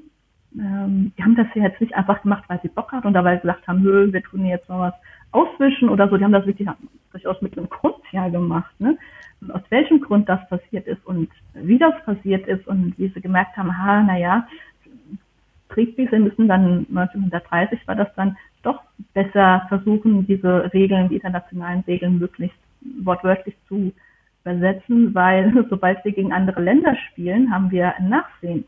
[0.58, 3.38] Ähm, die haben das ja jetzt nicht einfach gemacht, weil sie Bock hatten und dabei
[3.38, 4.94] gesagt haben, Hö, wir tun jetzt mal was
[5.32, 6.18] auswischen oder so.
[6.18, 6.70] Die haben das wirklich
[7.12, 8.74] durchaus mit einem Grund ja gemacht.
[8.80, 8.98] Ne?
[9.52, 13.58] aus welchem Grund das passiert ist und wie das passiert ist und wie sie gemerkt
[13.58, 14.48] haben, ha, naja,
[15.70, 18.82] Kriegswiese müssen dann 1930 war das dann doch
[19.14, 22.58] besser versuchen, diese Regeln, die internationalen Regeln möglichst
[23.04, 23.92] wortwörtlich zu
[24.42, 28.66] übersetzen, weil sobald wir gegen andere Länder spielen, haben wir ein Nachsehen,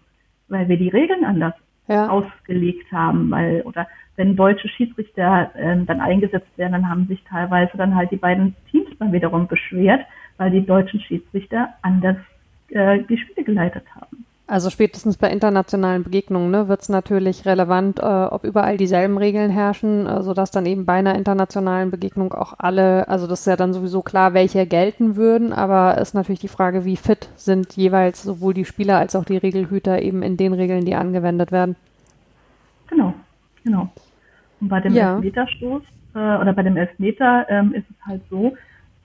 [0.47, 1.53] weil wir die Regeln anders
[1.87, 2.09] ja.
[2.09, 7.77] ausgelegt haben, weil oder wenn deutsche Schiedsrichter äh, dann eingesetzt werden, dann haben sich teilweise
[7.77, 10.05] dann halt die beiden Teams dann wiederum beschwert,
[10.37, 12.17] weil die deutschen Schiedsrichter anders
[12.69, 14.25] äh, die Spiele geleitet haben.
[14.47, 19.49] Also spätestens bei internationalen Begegnungen ne, wird es natürlich relevant, äh, ob überall dieselben Regeln
[19.49, 23.55] herrschen, äh, sodass dann eben bei einer internationalen Begegnung auch alle, also das ist ja
[23.55, 28.21] dann sowieso klar, welche gelten würden, aber ist natürlich die Frage, wie fit sind jeweils
[28.21, 31.75] sowohl die Spieler als auch die Regelhüter eben in den Regeln, die angewendet werden.
[32.87, 33.15] Genau,
[33.63, 33.89] genau.
[34.61, 35.15] Und bei dem ja.
[35.15, 35.81] Elfmeterstoß
[36.13, 38.55] äh, oder bei dem Elfmeter ähm, ist es halt so,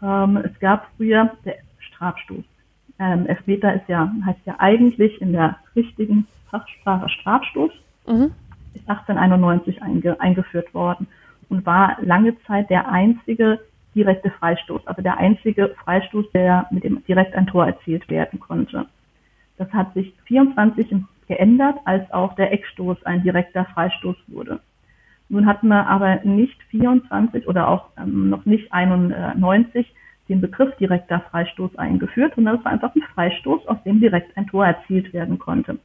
[0.03, 2.45] ähm, es gab früher der Strafstoß.
[3.01, 7.73] Ähm, Elfmeter ist ja, heißt ja eigentlich in der richtigen Fachsprache Strafstoß.
[8.07, 8.33] Mhm.
[8.75, 11.09] Ist 1891 einge, eingeführt worden
[11.49, 13.59] und war lange Zeit der einzige
[13.95, 18.87] direkte Freistoß, also der einzige Freistoß, der mit dem direkt ein Tor erzielt werden konnte.
[19.57, 20.95] Das hat sich 24
[21.27, 24.61] geändert, als auch der Eckstoß ein direkter Freistoß wurde.
[25.29, 29.93] Nun hatten wir aber nicht 24 oder auch ähm, noch nicht 91
[30.31, 34.47] den Begriff direkter Freistoß eingeführt, sondern es war einfach ein Freistoß, aus dem direkt ein
[34.47, 35.79] Tor erzielt werden konnte.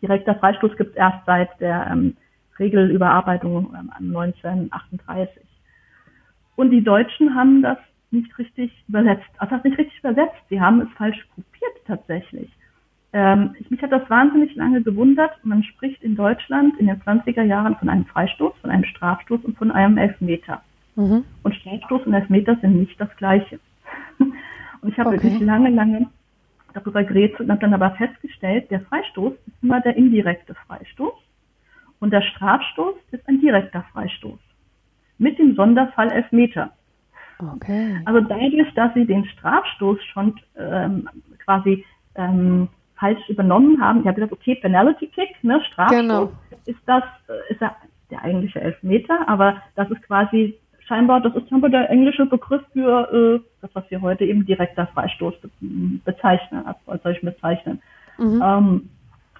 [0.00, 2.16] Direkter Freistoß gibt es erst seit der ähm,
[2.58, 5.42] Regelüberarbeitung ähm, 1938.
[6.54, 7.78] Und die Deutschen haben das
[8.12, 9.28] nicht richtig übersetzt.
[9.38, 10.36] Also das nicht richtig übersetzt.
[10.48, 12.50] Sie haben es falsch kopiert tatsächlich.
[13.12, 15.32] Ähm, mich hat das wahnsinnig lange gewundert.
[15.44, 19.58] Man spricht in Deutschland in den 20er Jahren von einem Freistoß, von einem Strafstoß und
[19.58, 20.62] von einem Elfmeter.
[20.96, 21.24] Mhm.
[21.42, 23.60] Und Strafstoß und Elfmeter sind nicht das Gleiche.
[24.18, 25.22] und ich habe okay.
[25.22, 26.08] wirklich lange, lange
[26.72, 31.14] darüber geredet und habe dann aber festgestellt, der Freistoß ist immer der indirekte Freistoß
[32.00, 34.38] und der Strafstoß ist ein direkter Freistoß.
[35.18, 36.72] Mit dem Sonderfall Elfmeter.
[37.38, 38.00] Okay.
[38.04, 41.08] Also dadurch, dass sie den Strafstoß schon ähm,
[41.44, 46.32] quasi ähm, falsch übernommen haben, ich habe gesagt, okay, Penalty Kick, ne, Strafstoß, genau.
[46.64, 47.76] ist das, äh, ist ja
[48.10, 53.12] der eigentliche Elfmeter, aber das ist quasi scheinbar, das ist scheinbar der englische Begriff für
[53.12, 55.34] äh, das, was wir heute eben direkter Freistoß
[56.04, 57.82] bezeichnen, als solch bezeichnen.
[58.18, 58.42] Mhm.
[58.44, 58.90] Ähm,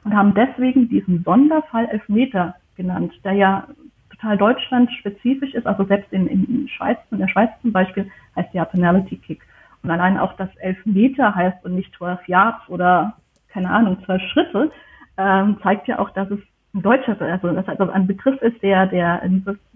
[0.05, 3.67] und haben deswegen diesen Sonderfall Elfmeter genannt, der ja
[4.11, 8.65] total deutschlandspezifisch ist, also selbst in, in Schweiz, in der Schweiz zum Beispiel heißt ja
[8.65, 9.43] Penalty Kick.
[9.83, 13.15] Und allein auch das Elfmeter heißt und nicht 12 Yards oder
[13.49, 14.71] keine Ahnung, 12 Schritte,
[15.17, 16.41] ähm, zeigt ja auch, dass es
[16.75, 19.23] ein deutscher, also dass also ein Begriff ist, der, der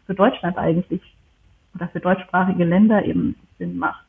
[0.07, 1.01] für Deutschland eigentlich
[1.75, 4.05] oder für deutschsprachige Länder eben Sinn macht.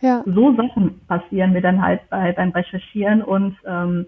[0.00, 0.22] Ja.
[0.26, 4.06] So Sachen passieren mir dann halt bei, beim Recherchieren und ähm,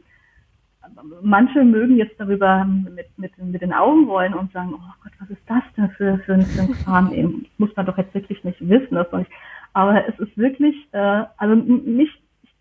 [1.22, 5.30] manche mögen jetzt darüber mit, mit, mit den Augen rollen und sagen, oh Gott, was
[5.30, 7.46] ist das denn für, für, ein, für ein Kram eben?
[7.58, 8.94] Muss man doch jetzt wirklich nicht wissen.
[8.94, 9.30] Das nicht.
[9.72, 12.10] Aber es ist wirklich, äh, also mich,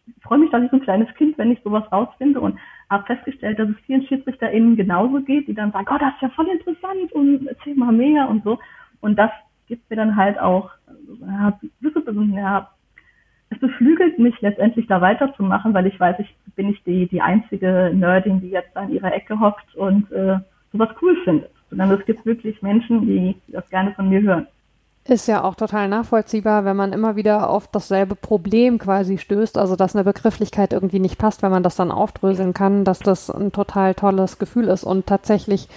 [0.05, 2.57] ich freue mich, dass ich so ein kleines Kind, wenn ich sowas rausfinde und
[2.89, 6.29] habe festgestellt, dass es vielen SchiedsrichterInnen genauso geht, die dann sagen, oh, das ist ja
[6.29, 8.59] voll interessant und erzähl mal mehr und so.
[9.01, 9.31] Und das
[9.67, 10.71] gibt mir dann halt auch,
[11.21, 12.69] ja,
[13.49, 17.91] es beflügelt mich letztendlich da weiterzumachen, weil ich weiß, ich bin nicht die, die einzige
[17.93, 20.37] Nerdin, die jetzt an ihrer Ecke hockt und äh,
[20.71, 24.47] sowas cool findet, sondern es gibt wirklich Menschen, die, die das gerne von mir hören.
[25.05, 29.77] Ist ja auch total nachvollziehbar, wenn man immer wieder auf dasselbe Problem quasi stößt, also
[29.77, 33.53] dass eine Begrifflichkeit irgendwie nicht passt, wenn man das dann aufdröseln kann, dass das ein
[33.53, 35.69] total tolles Gefühl ist und tatsächlich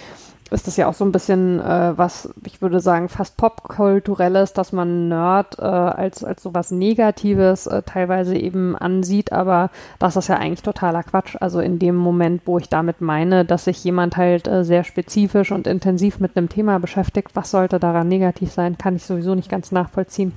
[0.51, 4.73] ist das ja auch so ein bisschen äh, was, ich würde sagen, fast popkulturelles, dass
[4.73, 10.27] man Nerd äh, als, als so was Negatives äh, teilweise eben ansieht, aber das ist
[10.27, 11.37] ja eigentlich totaler Quatsch.
[11.39, 15.51] Also in dem Moment, wo ich damit meine, dass sich jemand halt äh, sehr spezifisch
[15.51, 19.49] und intensiv mit einem Thema beschäftigt, was sollte daran negativ sein, kann ich sowieso nicht
[19.49, 20.33] ganz nachvollziehen.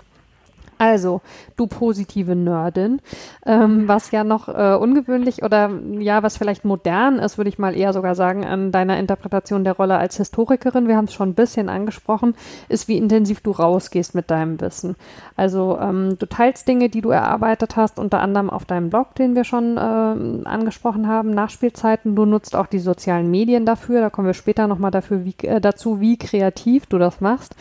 [0.78, 1.20] Also,
[1.56, 3.00] du positive Nerdin,
[3.46, 7.76] ähm, was ja noch äh, ungewöhnlich oder ja, was vielleicht modern ist, würde ich mal
[7.76, 11.34] eher sogar sagen, an deiner Interpretation der Rolle als Historikerin, wir haben es schon ein
[11.34, 12.34] bisschen angesprochen,
[12.68, 14.96] ist, wie intensiv du rausgehst mit deinem Wissen.
[15.37, 19.34] Also, ähm, du teilst Dinge, die du erarbeitet hast, unter anderem auf deinem Blog, den
[19.34, 22.16] wir schon äh, angesprochen haben, Nachspielzeiten.
[22.16, 26.16] Du nutzt auch die sozialen Medien dafür, da kommen wir später nochmal äh, dazu, wie
[26.18, 27.56] kreativ du das machst.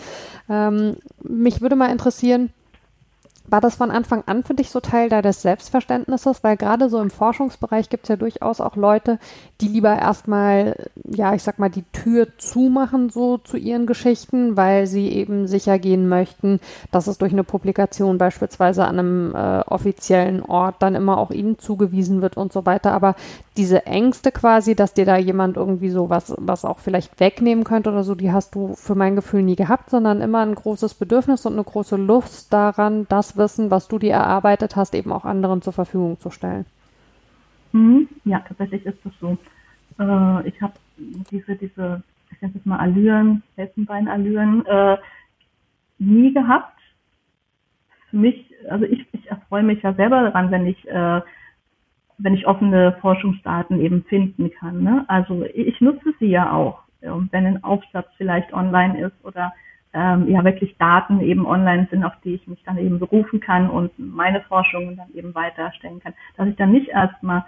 [0.50, 2.50] Ähm, mich würde mal interessieren,
[3.46, 6.44] war das von Anfang an für dich so Teil deines Selbstverständnisses?
[6.44, 9.20] Weil gerade so im Forschungsbereich gibt es ja durchaus auch Leute,
[9.60, 14.88] die lieber erstmal, ja, ich sag mal, die Tür zumachen so zu ihren Geschichten, weil
[14.88, 16.60] sie eben sicher gehen möchten,
[16.92, 21.60] dass es durch eine Publikation beispielsweise an einem äh, offiziellen Ort dann immer auch ihnen
[21.60, 22.94] zugewiesen wird und so weiter.
[22.94, 23.16] Aber
[23.58, 27.92] diese Ängste quasi, dass dir da jemand irgendwie so was, was auch vielleicht wegnehmen könnte
[27.92, 31.46] oder so, die hast du für mein Gefühl nie gehabt, sondern immer ein großes Bedürfnis
[31.46, 35.62] und eine große Lust daran, das Wissen, was du dir erarbeitet hast, eben auch anderen
[35.62, 36.66] zur Verfügung zu stellen.
[37.72, 38.08] Mhm.
[38.26, 39.38] Ja, tatsächlich ist das so.
[40.00, 40.74] Äh, ich habe
[41.32, 44.98] diese, diese, ich nenne es mal Allüren, Elfenbeinallüren, äh,
[46.00, 46.78] nie gehabt.
[48.10, 51.22] Für mich, also ich, ich erfreue mich ja selber daran, wenn ich äh,
[52.18, 54.84] wenn ich offene Forschungsdaten eben finden kann.
[54.84, 55.06] Ne?
[55.08, 59.52] Also ich nutze sie ja auch, wenn ein Aufsatz vielleicht online ist oder
[59.94, 63.70] ähm, ja wirklich Daten eben online sind, auf die ich mich dann eben berufen kann
[63.70, 66.14] und meine Forschungen dann eben weiterstellen kann.
[66.36, 67.46] Dass ich dann nicht erstmal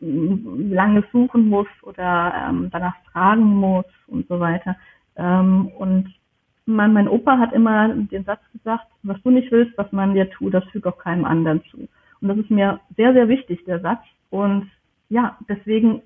[0.00, 4.76] lange suchen muss oder ähm, danach fragen muss und so weiter.
[5.16, 6.12] Ähm, und
[6.66, 10.28] mein, mein Opa hat immer den Satz gesagt, was du nicht willst, was man dir
[10.30, 11.88] tut, das fügt auch keinem anderen zu.
[12.20, 14.00] Und das ist mir sehr, sehr wichtig, der Satz.
[14.30, 14.70] Und
[15.08, 16.02] ja, deswegen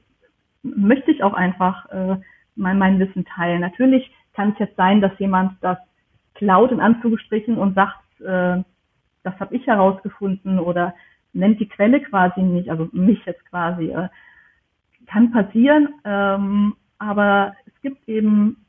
[0.63, 2.17] möchte ich auch einfach äh,
[2.57, 3.61] mein, mein Wissen teilen.
[3.63, 5.79] Natürlich kann es jetzt sein, dass jemand das
[6.35, 8.63] klaut in Anführungsstrichen und sagt, äh,
[9.23, 10.95] das habe ich herausgefunden oder
[11.33, 13.91] nennt die Quelle quasi nicht, also mich jetzt quasi.
[13.91, 14.09] Äh,
[15.07, 18.65] kann passieren, ähm, aber es gibt eben,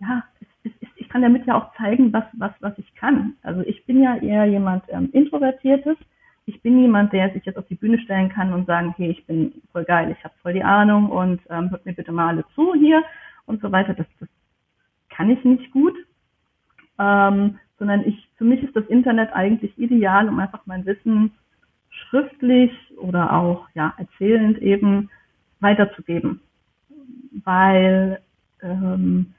[0.00, 0.24] ja,
[0.64, 3.34] es, es, ich kann damit ja auch zeigen, was, was, was ich kann.
[3.42, 5.96] Also ich bin ja eher jemand ähm, Introvertiertes,
[6.46, 9.26] ich bin niemand, der sich jetzt auf die Bühne stellen kann und sagen, hey, ich
[9.26, 12.44] bin voll geil, ich habe voll die Ahnung und ähm, hört mir bitte mal alle
[12.54, 13.02] zu hier
[13.46, 13.94] und so weiter.
[13.94, 14.28] Das, das
[15.10, 15.94] kann ich nicht gut.
[16.98, 21.32] Ähm, sondern ich, für mich ist das Internet eigentlich ideal, um einfach mein Wissen
[21.90, 25.10] schriftlich oder auch ja erzählend eben
[25.58, 26.40] weiterzugeben.
[27.44, 28.20] Weil
[28.62, 29.34] ähm,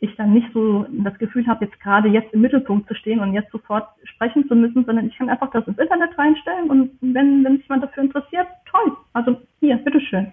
[0.00, 3.32] ich dann nicht so das Gefühl habe, jetzt gerade jetzt im Mittelpunkt zu stehen und
[3.32, 7.42] jetzt sofort sprechen zu müssen, sondern ich kann einfach das ins Internet reinstellen und wenn,
[7.44, 8.96] wenn sich jemand dafür interessiert, toll.
[9.12, 10.32] Also hier, bitteschön.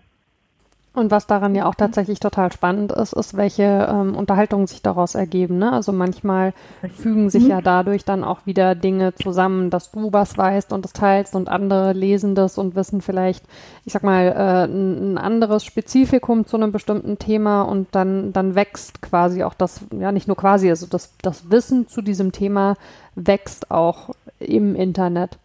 [0.96, 5.14] Und was daran ja auch tatsächlich total spannend ist, ist, welche ähm, Unterhaltungen sich daraus
[5.14, 5.58] ergeben.
[5.58, 5.72] Ne?
[5.72, 6.54] Also manchmal
[6.96, 10.94] fügen sich ja dadurch dann auch wieder Dinge zusammen, dass du was weißt und das
[10.94, 13.44] teilst und andere lesen das und wissen vielleicht,
[13.84, 18.56] ich sag mal, äh, ein, ein anderes Spezifikum zu einem bestimmten Thema und dann, dann
[18.56, 22.76] wächst quasi auch das, ja nicht nur quasi, also das, das Wissen zu diesem Thema
[23.16, 25.38] wächst auch im Internet.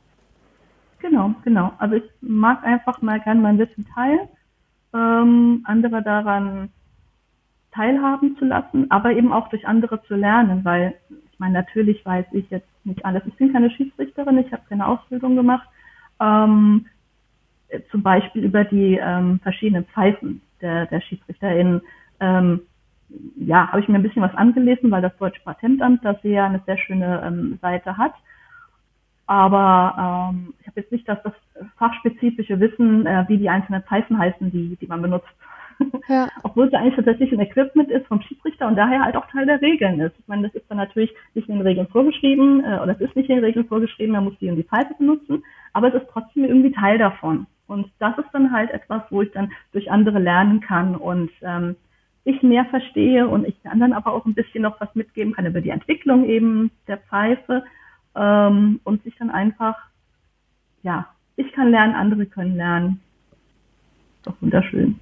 [1.00, 1.72] Genau, genau.
[1.78, 4.28] Also ich mag einfach mal gerne mein Wissen teilen
[4.94, 6.70] ähm, andere daran
[7.72, 10.94] teilhaben zu lassen, aber eben auch durch andere zu lernen, weil
[11.33, 13.22] ich meine, natürlich weiß ich jetzt nicht alles.
[13.26, 15.68] Ich bin keine Schiedsrichterin, ich habe keine Ausbildung gemacht.
[16.20, 16.87] Ähm,
[17.90, 21.81] zum Beispiel über die ähm, verschiedenen Pfeifen der, der SchiedsrichterInnen.
[22.18, 22.61] Ähm,
[23.37, 26.62] ja, habe ich mir ein bisschen was angelesen, weil das Deutsche Patentamt das ja eine
[26.66, 28.14] sehr schöne ähm, Seite hat.
[29.30, 31.32] Aber ähm, ich habe jetzt nicht das, das
[31.78, 35.28] fachspezifische Wissen, äh, wie die einzelnen Pfeifen heißen, die, die man benutzt.
[36.08, 36.28] Ja.
[36.42, 39.62] Obwohl es eigentlich tatsächlich ein Equipment ist vom Schiedsrichter und daher halt auch Teil der
[39.62, 40.16] Regeln ist.
[40.18, 43.14] Ich meine, das ist dann natürlich nicht in den Regeln vorgeschrieben, äh, oder es ist
[43.14, 46.10] nicht in den Regeln vorgeschrieben, man muss die und die Pfeife benutzen, aber es ist
[46.12, 47.46] trotzdem irgendwie Teil davon.
[47.68, 51.76] Und das ist dann halt etwas, wo ich dann durch andere lernen kann und ähm,
[52.24, 55.60] ich mehr verstehe und ich anderen aber auch ein bisschen noch was mitgeben kann über
[55.60, 57.62] die Entwicklung eben der Pfeife
[58.14, 59.76] ähm, und sich dann einfach,
[60.82, 63.00] ja, ich kann lernen, andere können lernen.
[64.22, 65.00] Doch wunderschön.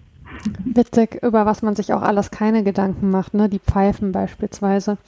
[0.65, 3.49] Witzig, über was man sich auch alles keine Gedanken macht, ne?
[3.49, 4.99] Die Pfeifen beispielsweise.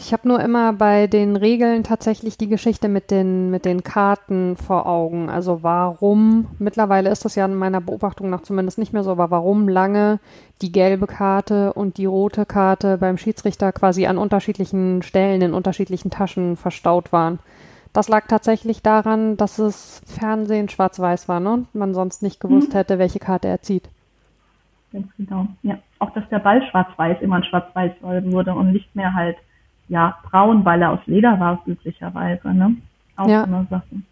[0.00, 4.56] Ich habe nur immer bei den Regeln tatsächlich die Geschichte mit den, mit den Karten
[4.56, 5.28] vor Augen.
[5.28, 9.30] Also warum, mittlerweile ist das ja in meiner Beobachtung nach zumindest nicht mehr so, aber
[9.30, 10.20] warum lange
[10.62, 16.10] die gelbe Karte und die rote Karte beim Schiedsrichter quasi an unterschiedlichen Stellen in unterschiedlichen
[16.10, 17.40] Taschen verstaut waren.
[17.92, 21.52] Das lag tatsächlich daran, dass es Fernsehen schwarz-weiß war, ne?
[21.52, 22.78] Und man sonst nicht gewusst mhm.
[22.78, 23.90] hätte, welche Karte er zieht.
[24.92, 25.46] Ganz genau.
[25.62, 29.36] Ja, auch dass der Ball schwarz-weiß immer in schwarz-weiß wurde und nicht mehr halt
[29.88, 32.52] ja braun, weil er aus Leder war üblicherweise.
[32.52, 32.76] Ne?
[33.16, 33.44] Auch ja.
[33.44, 34.06] immer Sachen.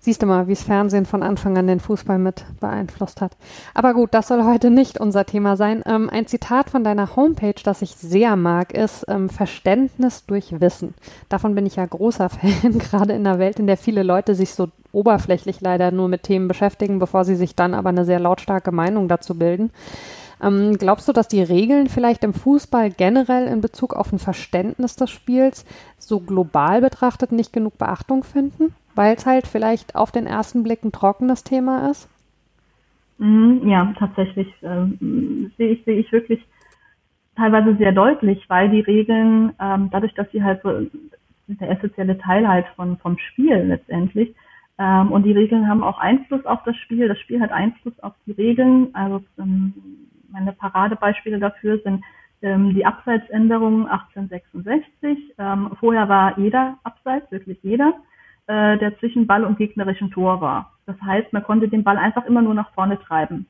[0.00, 3.36] Siehst du mal, wie es Fernsehen von Anfang an den Fußball mit beeinflusst hat.
[3.74, 5.82] Aber gut, das soll heute nicht unser Thema sein.
[5.86, 10.94] Ähm, ein Zitat von deiner Homepage, das ich sehr mag, ist ähm, Verständnis durch Wissen.
[11.28, 14.54] Davon bin ich ja großer Fan, gerade in einer Welt, in der viele Leute sich
[14.54, 18.70] so oberflächlich leider nur mit Themen beschäftigen, bevor sie sich dann aber eine sehr lautstarke
[18.70, 19.70] Meinung dazu bilden.
[20.40, 24.96] Ähm, glaubst du, dass die Regeln vielleicht im Fußball generell in Bezug auf ein Verständnis
[24.96, 25.64] des Spiels
[25.98, 28.74] so global betrachtet nicht genug Beachtung finden?
[28.98, 32.10] Weil es halt vielleicht auf den ersten Blick ein trockenes Thema ist?
[33.18, 36.44] Mhm, ja, tatsächlich ähm, sehe ich, sehe ich wirklich
[37.36, 40.84] teilweise sehr deutlich, weil die Regeln, ähm, dadurch, dass sie halt so
[41.46, 44.34] der essentielle Teil halt von, vom Spiel letztendlich,
[44.78, 48.14] ähm, und die Regeln haben auch Einfluss auf das Spiel, das Spiel hat Einfluss auf
[48.26, 49.74] die Regeln, also ähm,
[50.28, 52.02] meine Paradebeispiele dafür sind
[52.42, 55.34] ähm, die Abseitsänderungen 1866.
[55.38, 57.94] Ähm, vorher war jeder Abseits, wirklich jeder
[58.48, 60.72] äh, der zwischen Ball und gegnerischen Tor war.
[60.86, 63.46] Das heißt, man konnte den Ball einfach immer nur nach vorne treiben.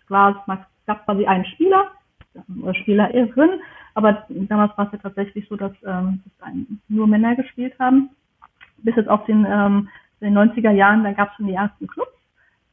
[0.00, 1.90] Es war, es gab quasi einen Spieler
[2.62, 3.60] oder Spielerin,
[3.94, 6.20] aber damals war es ja tatsächlich so, dass, ähm,
[6.88, 8.10] nur Männer gespielt haben.
[8.78, 9.88] Bis jetzt auf den, ähm,
[10.20, 12.12] den 90er Jahren, da gab es schon die ersten Clubs.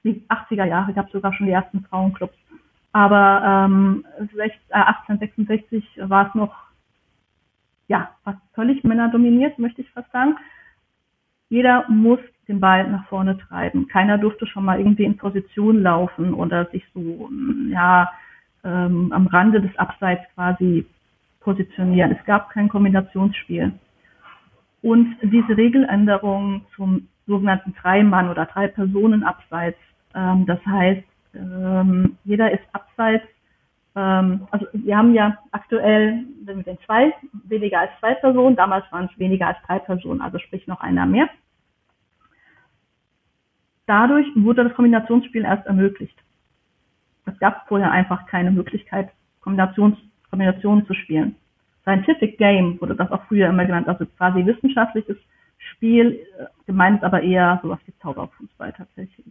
[0.03, 2.37] Die 80er Jahre gab es sogar schon die ersten Frauenclubs.
[2.91, 6.55] Aber ähm, 1866 war es noch
[7.87, 10.35] ja, fast völlig männerdominiert, möchte ich fast sagen.
[11.49, 13.87] Jeder muss den Ball nach vorne treiben.
[13.87, 17.29] Keiner durfte schon mal irgendwie in Position laufen oder sich so
[17.69, 18.11] ja
[18.63, 20.85] ähm, am Rande des Abseits quasi
[21.41, 22.11] positionieren.
[22.11, 23.71] Es gab kein Kombinationsspiel.
[24.81, 29.77] Und diese Regeländerung zum sogenannten Dreimann oder drei Personen Abseits,
[30.15, 31.03] ähm, das heißt,
[31.35, 33.25] ähm, jeder ist abseits.
[33.95, 37.13] Ähm, also wir haben ja aktuell mit den zwei
[37.45, 41.05] weniger als zwei Personen, damals waren es weniger als drei Personen, also sprich noch einer
[41.05, 41.29] mehr.
[43.85, 46.15] Dadurch wurde das Kombinationsspiel erst ermöglicht.
[47.25, 49.09] Es gab vorher einfach keine Möglichkeit,
[49.41, 49.97] Kombinations
[50.29, 51.35] Kombinationen zu spielen.
[51.81, 55.17] Scientific Game wurde das auch früher immer genannt, also quasi wissenschaftliches
[55.57, 59.25] Spiel, äh, gemeint aber eher sowas wie Zauberfußball tatsächlich.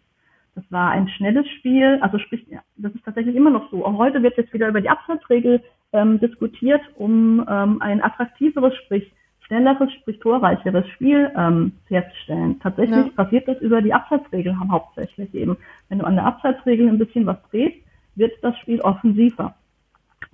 [0.58, 2.44] Das war ein schnelles Spiel, also sprich,
[2.76, 3.86] das ist tatsächlich immer noch so.
[3.86, 9.08] Auch heute wird jetzt wieder über die Absatzregel ähm, diskutiert, um ähm, ein attraktiveres, sprich
[9.46, 12.58] schnelleres, sprich torreicheres Spiel ähm, herzustellen.
[12.58, 13.12] Tatsächlich ja.
[13.14, 15.56] passiert das über die Abseitsregel hauptsächlich eben.
[15.90, 17.76] Wenn du an der Abseitsregel ein bisschen was drehst,
[18.16, 19.54] wird das Spiel offensiver.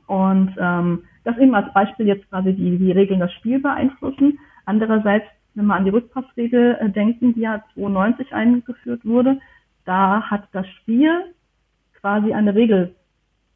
[0.06, 4.38] Und ähm, das eben als Beispiel jetzt quasi die, die Regeln das Spiel beeinflussen.
[4.64, 9.38] Andererseits, wenn wir an die Rückpassregel äh, denken, die ja 92 eingeführt wurde,
[9.84, 11.34] da hat das Spiel
[12.00, 12.94] quasi eine Regel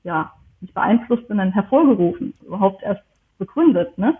[0.04, 3.02] ja, nicht beeinflusst, sondern hervorgerufen, überhaupt erst
[3.38, 3.96] begründet.
[3.98, 4.16] Ne?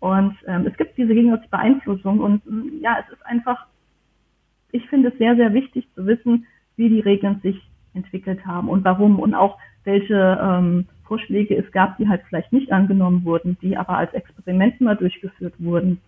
[0.00, 3.66] Und ähm, es gibt diese gegenseitige Beeinflussung und mm, ja, es ist einfach,
[4.70, 7.60] ich finde es sehr, sehr wichtig zu wissen, wie die Regeln sich
[7.94, 12.70] entwickelt haben und warum und auch welche ähm, Vorschläge es gab, die halt vielleicht nicht
[12.70, 16.00] angenommen wurden, die aber als Experiment mal durchgeführt wurden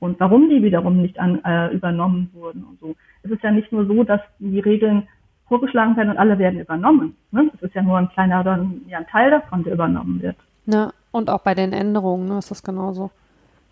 [0.00, 2.94] und warum die wiederum nicht an, äh, übernommen wurden und so.
[3.22, 5.08] Es ist ja nicht nur so, dass die Regeln
[5.48, 7.16] vorgeschlagen werden und alle werden übernommen.
[7.30, 7.50] Ne?
[7.54, 8.44] Es ist ja nur ein kleiner
[8.88, 10.36] ja, ein Teil davon, der übernommen wird.
[10.66, 13.10] Ja, und auch bei den Änderungen ne, ist das genauso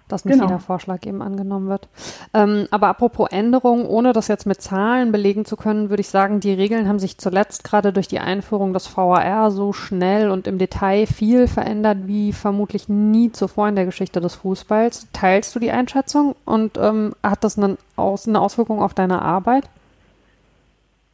[0.09, 0.47] dass nicht genau.
[0.47, 1.89] jeder Vorschlag eben angenommen wird.
[2.35, 6.41] Ähm, aber apropos Änderungen, ohne das jetzt mit Zahlen belegen zu können, würde ich sagen,
[6.41, 10.59] die Regeln haben sich zuletzt gerade durch die Einführung des VAR so schnell und im
[10.59, 15.09] Detail viel verändert wie vermutlich nie zuvor in der Geschichte des Fußballs.
[15.13, 19.69] Teilst du die Einschätzung und ähm, hat das eine, Aus eine Auswirkung auf deine Arbeit?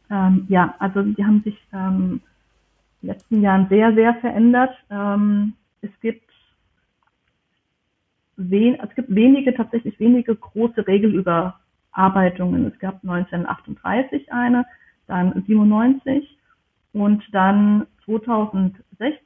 [0.09, 2.21] Ähm, ja, also die haben sich ähm,
[3.01, 4.75] in den letzten Jahren sehr, sehr verändert.
[4.89, 6.30] Ähm, es gibt
[8.49, 12.65] wen, es gibt wenige, tatsächlich wenige große Regelüberarbeitungen.
[12.67, 14.65] Es gab 1938 eine,
[15.07, 16.37] dann 97
[16.93, 19.17] und dann 2016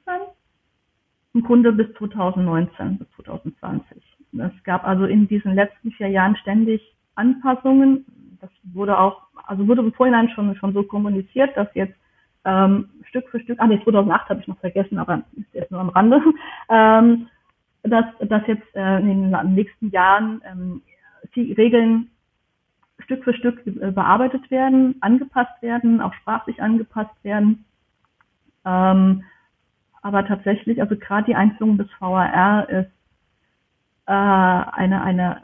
[1.34, 4.02] im Grunde bis 2019, bis 2020.
[4.38, 6.82] Es gab also in diesen letzten vier Jahren ständig
[7.16, 8.06] Anpassungen.
[8.42, 11.96] Das wurde auch, also wurde im Vorhinein schon, schon so kommuniziert, dass jetzt
[12.46, 15.82] ähm, Stück für Stück, ah nee, 2008 habe ich noch vergessen, aber ist jetzt nur
[15.82, 16.22] am Rande,
[16.70, 17.28] ähm,
[17.86, 20.82] dass, dass jetzt äh, in den nächsten Jahren ähm,
[21.36, 22.10] die Regeln
[23.00, 27.66] Stück für Stück äh, bearbeitet werden, angepasst werden, auch sprachlich angepasst werden.
[28.66, 29.24] Ähm,
[30.02, 32.92] aber tatsächlich, also gerade die Einführung des VAR ist
[34.08, 35.42] äh, eine, eine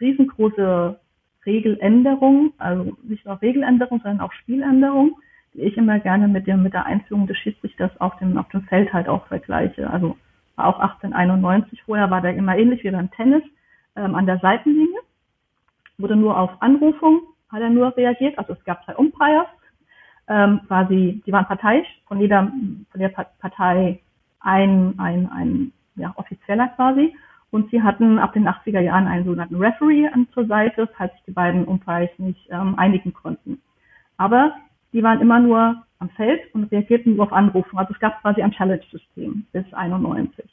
[0.00, 0.98] riesengroße
[1.44, 5.18] Regeländerung, also nicht nur Regeländerung, sondern auch Spieländerung,
[5.54, 8.62] die ich immer gerne mit dem, mit der Einführung des Schiedsrichters auf dem, auf dem
[8.62, 9.88] Feld halt auch vergleiche.
[9.88, 10.16] Also
[10.56, 11.82] auch 1891.
[11.84, 13.42] Vorher war der immer ähnlich wie beim Tennis
[13.94, 15.00] ähm, an der Seitenlinie.
[15.98, 18.38] Wurde nur auf Anrufung, hat er nur reagiert.
[18.38, 19.46] Also es gab zwei Umpires,
[20.28, 22.50] ähm, quasi, die waren parteiisch, von jeder,
[22.90, 24.00] von der Partei
[24.40, 27.14] ein, ein, ein ja, Offizieller quasi.
[27.50, 31.22] Und sie hatten ab den 80er Jahren einen sogenannten Referee an zur Seite, falls sich
[31.26, 33.62] die beiden Umpires nicht ähm, einigen konnten.
[34.16, 34.52] Aber
[34.92, 37.78] die waren immer nur am Feld und reagierten nur auf Anrufen.
[37.78, 40.44] Also es gab quasi ein Challenge-System bis 91.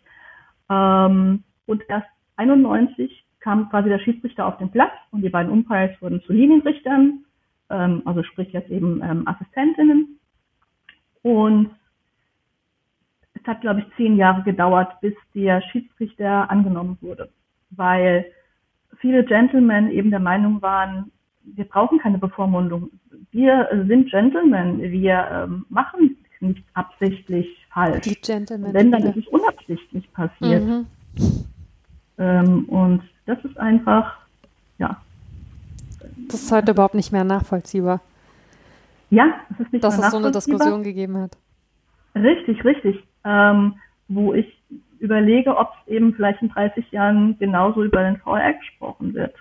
[0.69, 6.01] Ähm, und erst 91 kam quasi der Schiedsrichter auf den Platz und die beiden Umpires
[6.01, 7.25] wurden zu Linienrichtern,
[7.69, 10.19] ähm, also sprich jetzt eben ähm, Assistentinnen.
[11.21, 11.71] Und
[13.33, 17.29] es hat, glaube ich, zehn Jahre gedauert, bis der Schiedsrichter angenommen wurde,
[17.71, 18.25] weil
[18.99, 21.11] viele Gentlemen eben der Meinung waren,
[21.43, 22.89] wir brauchen keine Bevormundung.
[23.31, 28.01] Wir sind Gentlemen, wir ähm, machen nichts absichtlich falsch.
[28.01, 28.73] Die Gentlemen.
[28.73, 30.63] Wenn, dann ist es unabsichtlich passiert.
[30.63, 30.85] Mhm.
[32.17, 34.17] Ähm, und das ist einfach,
[34.77, 35.01] ja.
[36.27, 38.01] Das ist heute überhaupt nicht mehr nachvollziehbar.
[39.09, 41.37] Ja, das ist nicht Dass mehr es so eine Diskussion gegeben hat.
[42.15, 43.03] Richtig, richtig.
[43.23, 43.75] Ähm,
[44.07, 44.61] wo ich
[44.99, 49.35] überlege, ob es eben vielleicht in 30 Jahren genauso über den VR gesprochen wird.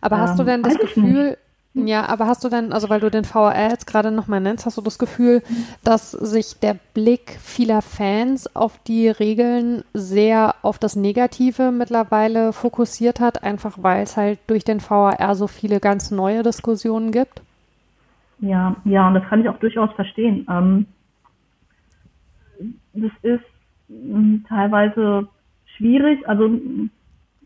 [0.00, 1.36] Aber hast du denn das Gefühl,
[1.74, 4.78] ja, aber hast du denn, also weil du den VAR jetzt gerade nochmal nennst, hast
[4.78, 5.42] du das Gefühl,
[5.84, 13.20] dass sich der Blick vieler Fans auf die Regeln sehr auf das Negative mittlerweile fokussiert
[13.20, 17.42] hat, einfach weil es halt durch den VAR so viele ganz neue Diskussionen gibt?
[18.40, 20.46] Ja, ja, und das kann ich auch durchaus verstehen.
[20.48, 20.86] Ähm,
[22.92, 23.44] das ist
[23.88, 25.28] hm, teilweise
[25.76, 26.26] schwierig.
[26.28, 26.50] Also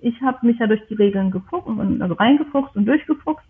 [0.03, 1.68] ich habe mich ja durch die Regeln gefuchst,
[2.00, 3.46] also reingefuchst und durchgefuchst.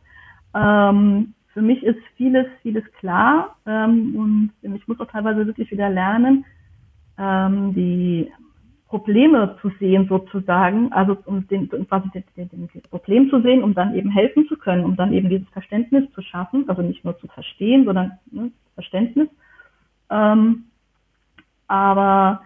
[0.55, 4.16] Ähm, für mich ist vieles, vieles klar ähm,
[4.62, 6.44] und ich muss auch teilweise wirklich wieder lernen,
[7.18, 8.30] ähm, die
[8.88, 13.74] Probleme zu sehen sozusagen, also um den, quasi den, den, den Problem zu sehen, um
[13.74, 17.18] dann eben helfen zu können, um dann eben dieses Verständnis zu schaffen, also nicht nur
[17.18, 19.28] zu verstehen, sondern ne, Verständnis.
[20.11, 20.64] Ähm,
[21.68, 22.42] aber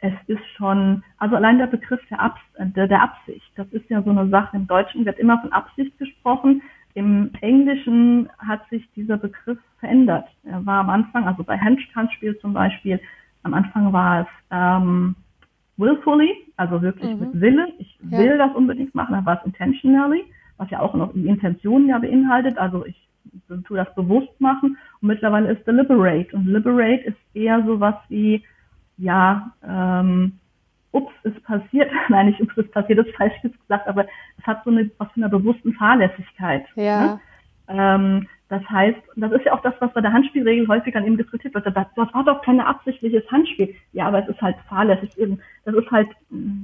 [0.00, 4.02] es ist schon, also allein der Begriff der, Abs der, der Absicht, das ist ja
[4.02, 6.62] so eine Sache, im Deutschen wird immer von Absicht gesprochen,
[6.94, 10.26] im Englischen hat sich dieser Begriff verändert.
[10.44, 13.00] Er war am Anfang, also bei Handspiel zum Beispiel,
[13.42, 15.14] am Anfang war es ähm,
[15.76, 17.20] willfully, also wirklich mhm.
[17.20, 17.68] mit Wille.
[17.78, 18.46] Ich will ja.
[18.46, 20.24] das unbedingt machen, dann war es intentionally,
[20.56, 22.58] was ja auch noch die Intention ja beinhaltet.
[22.58, 23.08] Also ich
[23.66, 24.76] tue das bewusst machen.
[25.00, 26.34] Und mittlerweile ist deliberate.
[26.34, 28.42] Und deliberate ist eher so was wie,
[29.00, 30.38] ja, ähm,
[30.92, 31.90] ups, ist passiert.
[32.08, 34.06] Nein, nicht ups, ist passiert, das ist falsch gesagt, aber
[34.38, 36.66] es hat so eine, was von einer bewussten Fahrlässigkeit.
[36.76, 37.00] Ja.
[37.00, 37.20] Ne?
[37.68, 41.16] Ähm, das heißt, das ist ja auch das, was bei der Handspielregel häufig dann eben
[41.16, 41.66] diskutiert wird.
[41.66, 43.76] Das, das war doch kein absichtliches Handspiel.
[43.92, 45.16] Ja, aber es ist halt fahrlässig.
[45.16, 46.08] Eben, das ist halt,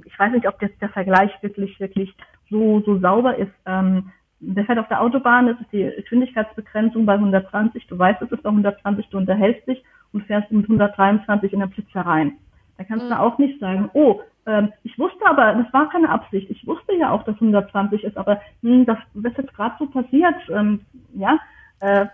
[0.04, 2.12] ich weiß nicht, ob das, der Vergleich wirklich, wirklich
[2.50, 3.52] so, so sauber ist.
[3.66, 4.10] Ähm,
[4.54, 7.86] der fährt auf der Autobahn, das ist die Geschwindigkeitsbegrenzung bei 120.
[7.86, 9.82] Du weißt, es ist bei 120, du unterhältst dich
[10.12, 12.38] und fährst mit 123 in der Blitzer rein.
[12.78, 13.10] Da kannst mhm.
[13.10, 16.48] du auch nicht sagen, oh, ähm, ich wusste aber, das war keine Absicht.
[16.50, 19.86] Ich wusste ja auch, dass 120 ist, aber hm, das, das ist jetzt gerade so
[19.86, 20.36] passiert.
[20.50, 20.80] Ähm,
[21.14, 21.38] ja,
[21.80, 22.06] äh,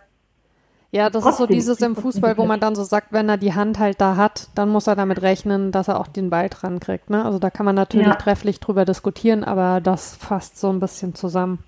[0.95, 3.55] ja, das ist so dieses im Fußball, wo man dann so sagt, wenn er die
[3.55, 6.81] Hand halt da hat, dann muss er damit rechnen, dass er auch den Ball dran
[6.81, 7.09] kriegt.
[7.09, 7.25] Ne?
[7.25, 8.15] Also da kann man natürlich ja.
[8.15, 11.61] trefflich drüber diskutieren, aber das fasst so ein bisschen zusammen.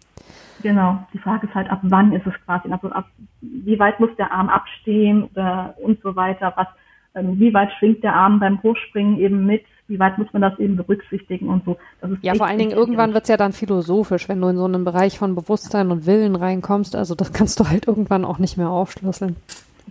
[0.64, 0.98] Genau.
[1.12, 3.06] Die Frage ist halt, ab wann ist es quasi, also ab
[3.42, 6.66] wie weit muss der Arm abstehen oder und so weiter, was,
[7.14, 10.58] ähm, wie weit schwingt der Arm beim Hochspringen eben mit, wie weit muss man das
[10.58, 11.76] eben berücksichtigen und so.
[12.22, 14.86] ja, vor allen Dingen irgendwann wird es ja dann philosophisch, wenn du in so einen
[14.86, 16.96] Bereich von Bewusstsein und Willen reinkommst.
[16.96, 19.36] Also das kannst du halt irgendwann auch nicht mehr aufschlüsseln.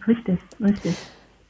[0.07, 0.97] Richtig, richtig.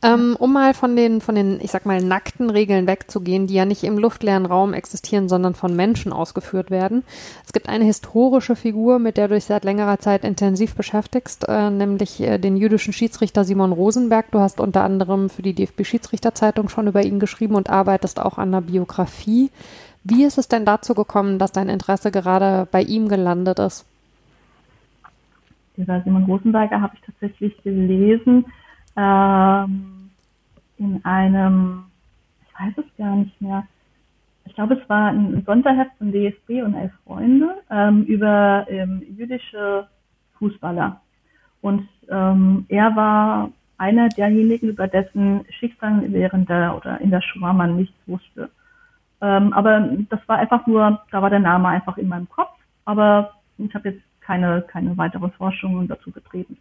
[0.03, 3.63] Ähm, um mal von den, von den, ich sag mal, nackten Regeln wegzugehen, die ja
[3.63, 7.03] nicht im luftleeren Raum existieren, sondern von Menschen ausgeführt werden.
[7.45, 11.69] Es gibt eine historische Figur, mit der du dich seit längerer Zeit intensiv beschäftigst, äh,
[11.69, 14.29] nämlich äh, den jüdischen Schiedsrichter Simon Rosenberg.
[14.31, 18.51] Du hast unter anderem für die DFB-Schiedsrichterzeitung schon über ihn geschrieben und arbeitest auch an
[18.51, 19.51] der Biografie.
[20.03, 23.85] Wie ist es denn dazu gekommen, dass dein Interesse gerade bei ihm gelandet ist?
[25.77, 28.45] Dieser Simon Rosenberger habe ich tatsächlich gelesen
[28.95, 29.92] ähm,
[30.77, 31.85] in einem,
[32.47, 33.67] ich weiß es gar nicht mehr,
[34.45, 39.87] ich glaube, es war ein Sonderheft von DSB und Elf Freunde ähm, über ähm, jüdische
[40.37, 41.01] Fußballer.
[41.61, 47.53] Und ähm, er war einer derjenigen, über dessen Schicksal während der oder in der Shoah
[47.53, 48.49] man nichts wusste.
[49.21, 52.51] Ähm, aber das war einfach nur, da war der Name einfach in meinem Kopf,
[52.85, 56.57] aber ich habe jetzt keine, keine weitere Forschungen dazu getrieben.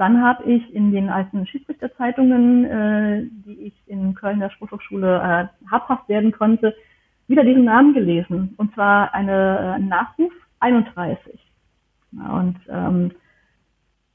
[0.00, 5.70] Dann habe ich in den alten Schiedsrichterzeitungen, äh, die ich in Köln der Sporthochschule äh,
[5.70, 6.74] habhaft werden konnte,
[7.28, 8.54] wieder diesen Namen gelesen.
[8.56, 11.38] Und zwar eine, ein Nachruf 31.
[12.12, 13.10] Und ähm,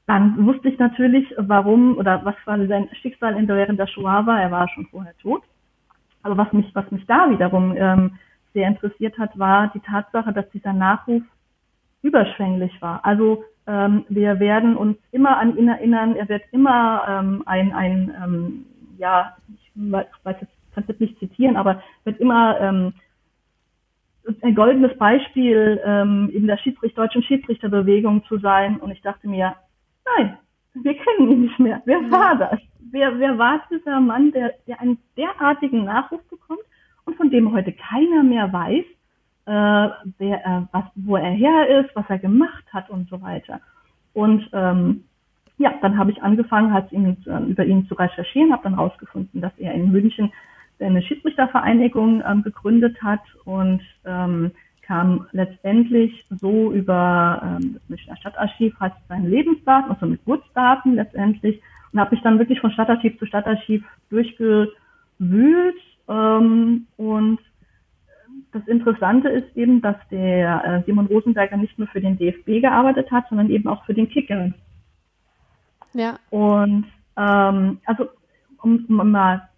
[0.06, 4.26] dann wusste ich natürlich, warum oder was quasi sein Schicksal in der, während der Shoah
[4.26, 4.42] war.
[4.42, 5.44] Er war schon vorher tot.
[6.24, 8.18] Aber was mich, was mich da wiederum ähm,
[8.54, 11.22] sehr interessiert hat, war die Tatsache, dass dieser Nachruf
[12.02, 13.04] überschwänglich war.
[13.04, 16.14] Also ähm, wir werden uns immer an ihn erinnern.
[16.16, 18.66] Er wird immer ähm, ein, ein ähm,
[18.98, 22.92] ja, ich weiß jetzt, kann es nicht zitieren, aber wird immer ähm,
[24.42, 28.78] ein goldenes Beispiel ähm, in der Schiedsrichter, deutschen Schiedsrichterbewegung zu sein.
[28.78, 29.54] Und ich dachte mir,
[30.16, 30.38] nein,
[30.74, 31.82] wir kennen ihn nicht mehr.
[31.84, 32.60] Wer war das?
[32.90, 36.60] Wer, wer war dieser Mann, der, der einen derartigen Nachruf bekommt
[37.04, 38.84] und von dem heute keiner mehr weiß,
[39.46, 39.88] äh,
[40.18, 43.60] wer, äh, was, wo er her ist, was er gemacht hat und so weiter.
[44.12, 45.04] Und ähm,
[45.58, 49.40] ja, dann habe ich angefangen, halt ihn, äh, über ihn zu recherchieren, habe dann herausgefunden,
[49.40, 50.32] dass er in München
[50.78, 54.50] eine Schiedsrichtervereinigung ähm, gegründet hat und ähm,
[54.82, 61.60] kam letztendlich so über ähm, das Münchner Stadtarchiv hat seine Lebensdaten, also mit Geburtsdaten letztendlich
[61.92, 65.76] und habe mich dann wirklich von Stadtarchiv zu Stadtarchiv durchgewühlt
[66.08, 67.38] ähm, und
[68.56, 73.10] das Interessante ist eben, dass der äh, Simon Rosenberger nicht nur für den DFB gearbeitet
[73.10, 74.50] hat, sondern eben auch für den Kicker.
[75.92, 76.18] Ja.
[76.30, 76.86] Und
[77.16, 78.08] ähm, also
[78.62, 79.48] um, um mal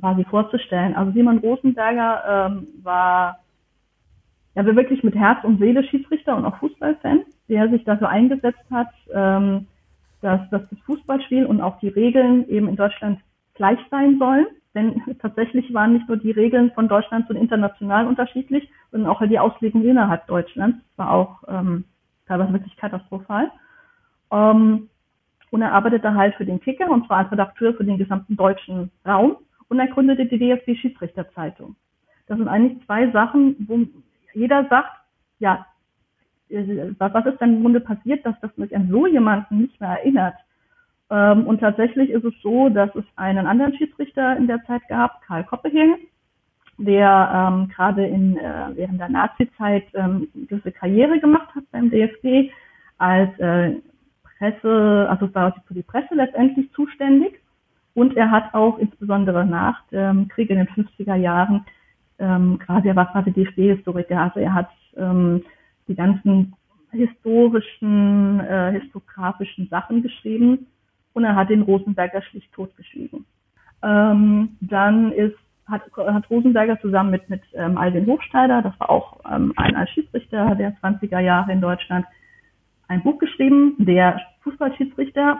[0.00, 3.38] quasi vorzustellen, also Simon Rosenberger ähm, war
[4.54, 8.88] ja wirklich mit Herz und Seele Schiedsrichter und auch Fußballfan, der sich dafür eingesetzt hat,
[9.14, 9.66] ähm,
[10.20, 13.20] dass, dass das Fußballspiel und auch die Regeln eben in Deutschland
[13.54, 14.46] gleich sein sollen.
[14.74, 19.38] Denn tatsächlich waren nicht nur die Regeln von Deutschland und international unterschiedlich, sondern auch die
[19.38, 21.84] Auslegung innerhalb Deutschlands war auch ähm,
[22.26, 23.50] teilweise wirklich katastrophal.
[24.30, 24.88] Ähm,
[25.50, 28.90] und er arbeitete halt für den Kicker und zwar als Redakteur für den gesamten deutschen
[29.06, 29.36] Raum
[29.68, 31.76] und er gründete die DFB Schiedsrichterzeitung.
[32.26, 33.86] Das sind eigentlich zwei Sachen, wo
[34.32, 34.92] jeder sagt,
[35.38, 35.66] ja,
[36.48, 39.90] äh, was ist denn im Grunde passiert, dass das mich an so jemanden nicht mehr
[39.90, 40.34] erinnert?
[41.10, 45.22] Ähm, und tatsächlich ist es so, dass es einen anderen Schiedsrichter in der Zeit gab,
[45.22, 45.96] Karl Koppehing,
[46.78, 52.50] der ähm, gerade in äh, während der Nazi-Zeit ähm, gewisse Karriere gemacht hat beim DFB
[52.98, 53.76] als äh,
[54.38, 57.40] Presse, also war für die Presse letztendlich zuständig.
[57.94, 61.66] Und er hat auch insbesondere nach dem Krieg in den 50er Jahren
[62.18, 65.42] ähm, quasi, er war quasi DFB-Historiker, also er hat ähm,
[65.88, 66.54] die ganzen
[66.90, 70.66] historischen, äh, historiografischen Sachen geschrieben
[71.14, 73.24] und er hat den Rosenberger schlicht totgeschwiegen.
[73.82, 75.36] Ähm, dann ist,
[75.66, 80.54] hat, hat Rosenberger zusammen mit, mit ähm, Alvin Hofsteider, das war auch ähm, ein Schiedsrichter
[80.54, 82.06] der 20er Jahre in Deutschland,
[82.88, 85.38] ein Buch geschrieben, der Fußballschiedsrichter,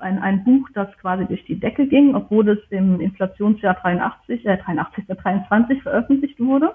[0.00, 4.56] ein, ein Buch, das quasi durch die Decke ging, obwohl es im Inflationsjahr 83, äh,
[4.58, 6.74] 83, 23 veröffentlicht wurde.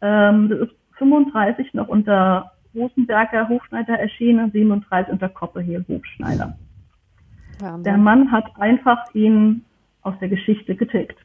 [0.00, 6.56] Ähm, das ist 35 noch unter Rosenberger Hofschneider erschienen, 37 unter Koppehehl Hofschneider.
[7.60, 9.64] Ja, der Mann hat einfach ihn
[10.02, 11.18] aus der Geschichte getickt.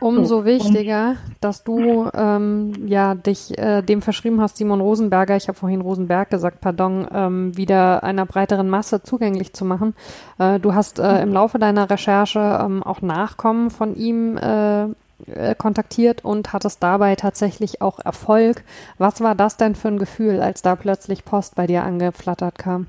[0.00, 5.48] Umso so, wichtiger, dass du ähm, ja dich äh, dem verschrieben hast, Simon Rosenberger, ich
[5.48, 9.94] habe vorhin Rosenberg gesagt, pardon, ähm, wieder einer breiteren Masse zugänglich zu machen.
[10.38, 14.84] Äh, du hast äh, im Laufe deiner Recherche ähm, auch Nachkommen von ihm äh,
[15.26, 18.62] äh, kontaktiert und hattest dabei tatsächlich auch Erfolg.
[18.98, 22.86] Was war das denn für ein Gefühl, als da plötzlich Post bei dir angeflattert kam?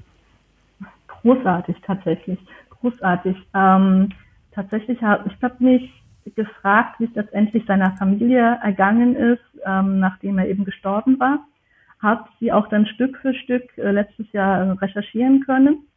[1.22, 2.40] Großartig, tatsächlich.
[2.70, 3.36] Großartig.
[3.54, 4.10] Ähm,
[4.52, 5.92] tatsächlich habe ich habe mich
[6.36, 11.40] gefragt, wie es letztendlich seiner Familie ergangen ist, ähm, nachdem er eben gestorben war.
[12.02, 15.88] Habe sie auch dann Stück für Stück äh, letztes Jahr äh, recherchieren können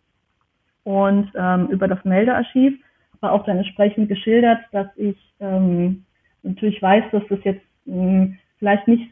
[0.84, 2.78] und ähm, über das Meldearchiv
[3.20, 6.04] war auch dann entsprechend geschildert, dass ich ähm,
[6.42, 9.11] natürlich weiß, dass das jetzt mh, hm, vielleicht nicht,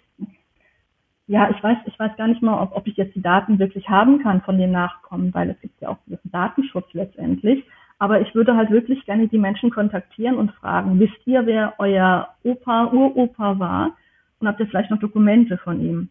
[1.30, 3.88] ja, ich weiß, ich weiß gar nicht mal, ob, ob ich jetzt die Daten wirklich
[3.88, 7.64] haben kann von den Nachkommen, weil es gibt ja auch diesen Datenschutz letztendlich.
[8.00, 12.30] Aber ich würde halt wirklich gerne die Menschen kontaktieren und fragen, wisst ihr, wer euer
[12.42, 13.96] Opa, Uropa war?
[14.40, 16.08] Und habt ihr vielleicht noch Dokumente von ihm?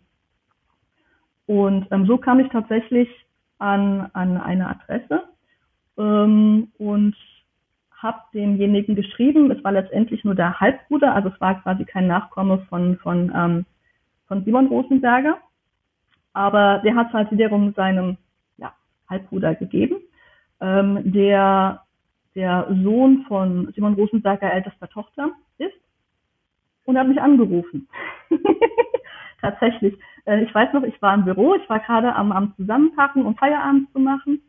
[1.47, 3.09] Und ähm, so kam ich tatsächlich
[3.57, 5.23] an, an eine Adresse
[5.97, 7.17] ähm, und
[7.91, 9.51] habe demjenigen geschrieben.
[9.51, 13.65] Es war letztendlich nur der Halbbruder, also es war quasi kein Nachkomme von, von, ähm,
[14.29, 15.37] von Simon Rosenberger.
[16.31, 18.15] Aber der hat es halt wiederum seinem
[18.57, 18.73] ja,
[19.09, 19.97] Halbbruder gegeben
[20.61, 21.81] ähm, der
[22.35, 25.73] der Sohn von Simon Rosenberger ältester Tochter ist
[26.85, 27.89] und hat mich angerufen.
[29.41, 29.97] Tatsächlich.
[30.25, 33.35] Äh, ich weiß noch, ich war im Büro, ich war gerade am, am Zusammenpacken, um
[33.35, 34.41] Feierabend zu machen.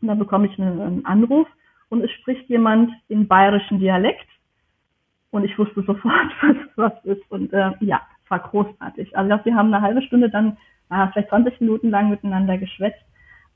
[0.00, 1.48] Und dann bekomme ich einen, einen Anruf
[1.88, 4.26] und es spricht jemand im bayerischen Dialekt.
[5.30, 7.30] Und ich wusste sofort, was was ist.
[7.30, 9.16] Und äh, ja, war großartig.
[9.16, 10.56] Also ich glaube, wir haben eine halbe Stunde dann,
[10.90, 13.04] äh, vielleicht 20 Minuten lang miteinander geschwätzt.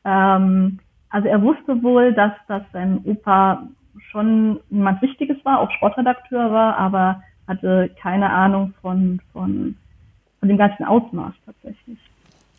[0.04, 0.78] Ähm,
[1.10, 3.68] also er wusste wohl, dass, dass sein Opa
[4.10, 9.76] schon jemand Wichtiges war, auch Sportredakteur war, aber hatte keine Ahnung von, von,
[10.40, 11.98] von dem ganzen Ausmaß tatsächlich.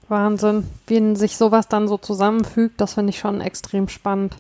[0.08, 4.38] Wahnsinn, wie sich sowas dann so zusammenfügt, das finde ich schon extrem spannend.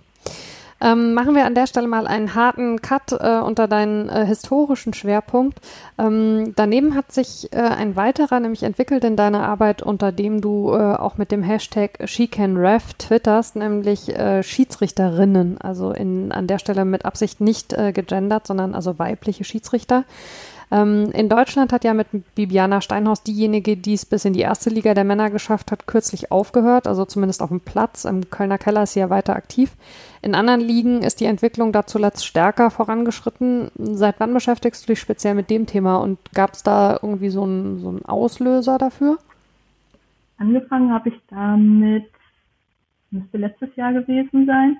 [0.81, 4.93] Ähm, machen wir an der Stelle mal einen harten Cut äh, unter deinen äh, historischen
[4.93, 5.59] Schwerpunkt.
[5.97, 10.73] Ähm, daneben hat sich äh, ein weiterer nämlich entwickelt in deiner Arbeit, unter dem du
[10.73, 15.59] äh, auch mit dem Hashtag SheCanRef twitterst, nämlich äh, Schiedsrichterinnen.
[15.61, 20.03] Also in, an der Stelle mit Absicht nicht äh, gegendert, sondern also weibliche Schiedsrichter.
[20.71, 24.69] Ähm, in Deutschland hat ja mit Bibiana Steinhaus diejenige, die es bis in die erste
[24.69, 28.05] Liga der Männer geschafft hat, kürzlich aufgehört, also zumindest auf dem Platz.
[28.05, 29.71] Im Kölner Keller ist sie ja weiter aktiv.
[30.21, 33.69] In anderen Ligen ist die Entwicklung da zuletzt stärker vorangeschritten.
[33.77, 37.43] Seit wann beschäftigst du dich speziell mit dem Thema und gab es da irgendwie so
[37.43, 39.17] einen so Auslöser dafür?
[40.37, 42.09] Angefangen habe ich damit,
[43.11, 44.77] müsste letztes Jahr gewesen sein.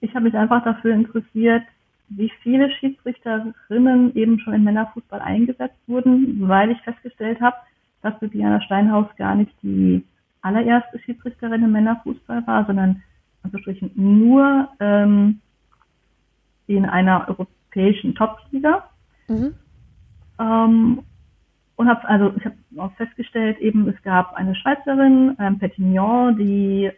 [0.00, 1.62] Ich habe mich einfach dafür interessiert,
[2.08, 7.56] wie viele Schiedsrichterinnen eben schon im Männerfußball eingesetzt wurden, weil ich festgestellt habe,
[8.02, 10.04] dass Bibiana Steinhaus gar nicht die
[10.42, 13.02] allererste Schiedsrichterin im Männerfußball war, sondern
[13.44, 15.40] Anführungsstrichen nur ähm,
[16.66, 18.84] in einer europäischen Top-Liga.
[19.28, 19.54] Mhm.
[20.38, 21.02] Ähm,
[21.76, 26.90] und habe also ich habe auch festgestellt, eben es gab eine Schweizerin, ähm, Petignon, die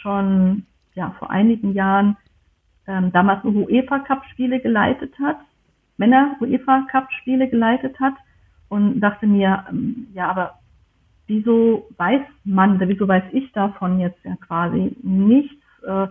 [0.00, 2.16] schon ja vor einigen Jahren
[2.86, 5.38] ähm, damals nur UEFA Cup Spiele geleitet hat,
[5.96, 8.14] Männer UEFA Cup Spiele geleitet hat
[8.68, 10.58] und dachte mir, ähm, ja, aber
[11.26, 15.62] wieso weiß man, oder wieso weiß ich davon jetzt ja quasi nichts?
[15.86, 16.06] Äh,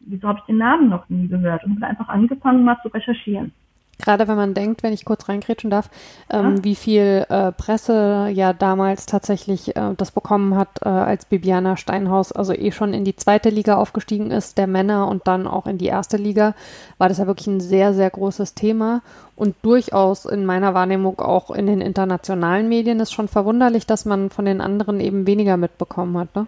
[0.00, 1.64] wieso habe ich den Namen noch nie gehört?
[1.64, 3.52] Und habe einfach angefangen mal zu recherchieren.
[3.98, 5.88] Gerade wenn man denkt, wenn ich kurz reingrätschen darf,
[6.30, 6.64] ähm, ja.
[6.64, 12.32] wie viel äh, Presse ja damals tatsächlich äh, das bekommen hat, äh, als Bibiana Steinhaus
[12.32, 15.78] also eh schon in die zweite Liga aufgestiegen ist, der Männer und dann auch in
[15.78, 16.54] die erste Liga,
[16.98, 19.02] war das ja wirklich ein sehr, sehr großes Thema
[19.36, 24.30] und durchaus in meiner Wahrnehmung auch in den internationalen Medien ist schon verwunderlich, dass man
[24.30, 26.46] von den anderen eben weniger mitbekommen hat, ne?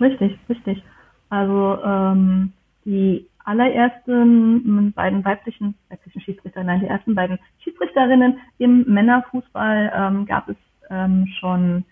[0.00, 0.82] Richtig, richtig.
[1.30, 2.52] Also ähm,
[2.84, 10.48] die allerersten beiden weiblichen, weiblichen Schiedsrichter, nein, die ersten beiden Schiedsrichterinnen im Männerfußball ähm, gab
[10.48, 10.56] es
[10.90, 11.84] ähm, schon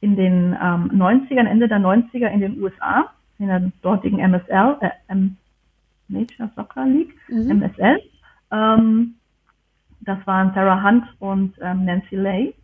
[0.00, 4.90] in den ähm, 90ern, Ende der 90er in den USA, in der dortigen MSL, äh,
[5.08, 5.36] M
[6.08, 7.58] Major Soccer League, mhm.
[7.58, 8.00] MSL.
[8.50, 9.14] Ähm,
[10.00, 12.54] das waren Sarah Hunt und ähm, Nancy Lay.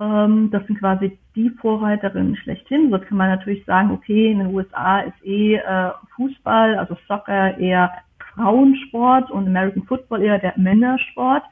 [0.00, 2.90] Ähm, das sind quasi die Vorreiterinnen schlechthin.
[2.90, 7.58] So kann man natürlich sagen, okay, in den USA ist eh äh, Fußball, also Soccer
[7.58, 7.92] eher
[8.34, 11.42] Frauensport und American Football eher der Männersport.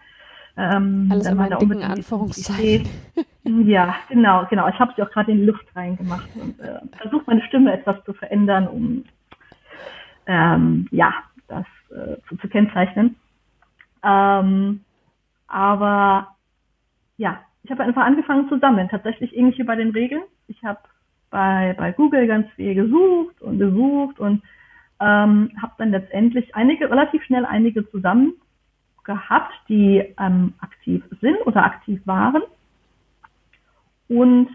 [0.56, 2.88] Ähm, Alles immer in dicken Anführungszeichen.
[3.44, 4.68] Ja, genau, genau.
[4.68, 7.96] Ich habe sie auch gerade in die Luft reingemacht und äh, versuche meine Stimme etwas
[8.04, 9.04] zu verändern, um
[10.26, 11.12] ähm, ja,
[11.48, 13.16] das äh, zu, zu kennzeichnen.
[14.04, 14.84] Ähm,
[15.48, 16.36] aber
[17.16, 20.22] ja, ich habe einfach angefangen zu sammeln, tatsächlich ähnlich bei den Regeln.
[20.48, 20.80] Ich habe
[21.30, 24.42] bei, bei Google ganz viel gesucht und gesucht und
[25.00, 28.34] ähm, habe dann letztendlich einige, relativ schnell einige zusammen
[29.04, 32.42] gehabt, die ähm, aktiv sind oder aktiv waren.
[34.08, 34.48] Und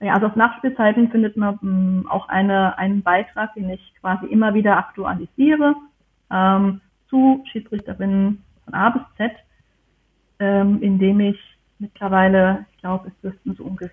[0.00, 4.54] ja, also auf Nachspielzeiten findet man ähm, auch eine, einen Beitrag, den ich quasi immer
[4.54, 5.74] wieder aktualisiere
[6.30, 9.32] ähm, zu Schiedsrichterinnen von A bis Z,
[10.38, 11.38] ähm, indem ich
[11.82, 13.90] mittlerweile, ich glaube, es dürften so ungefähr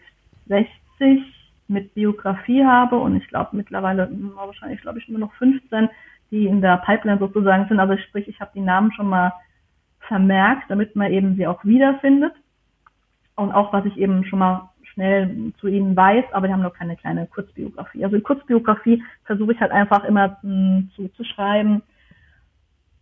[0.47, 1.21] 60
[1.67, 5.89] mit Biografie habe und ich glaube mittlerweile wahrscheinlich, glaube ich, nur noch 15,
[6.31, 7.79] die in der Pipeline sozusagen sind.
[7.79, 9.33] Also sprich, ich habe die Namen schon mal
[10.07, 12.33] vermerkt, damit man eben sie auch wiederfindet.
[13.35, 16.73] Und auch, was ich eben schon mal schnell zu ihnen weiß, aber die haben noch
[16.73, 18.03] keine kleine Kurzbiografie.
[18.03, 21.81] Also die Kurzbiografie versuche ich halt einfach immer hm, zu schreiben,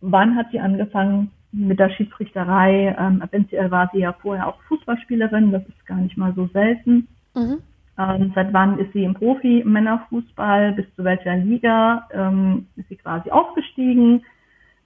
[0.00, 2.96] wann hat sie angefangen mit der Schiedsrichterei.
[2.98, 7.08] Ähm, eventuell war sie ja vorher auch Fußballspielerin, das ist gar nicht mal so selten.
[7.34, 7.58] Mhm.
[7.98, 13.30] Ähm, seit wann ist sie im Profi-Männerfußball, bis zu welcher Liga ähm, ist sie quasi
[13.30, 14.24] aufgestiegen?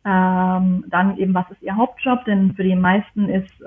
[0.04, 2.24] Ähm, dann eben, was ist ihr Hauptjob?
[2.24, 3.66] Denn für die meisten ist äh,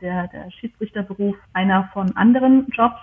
[0.00, 3.00] der, der Schiedsrichterberuf einer von anderen Jobs.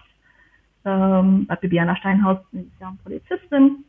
[0.85, 3.85] Ähm, bei Bibiana Steinhaus ist sie ja Polizistin.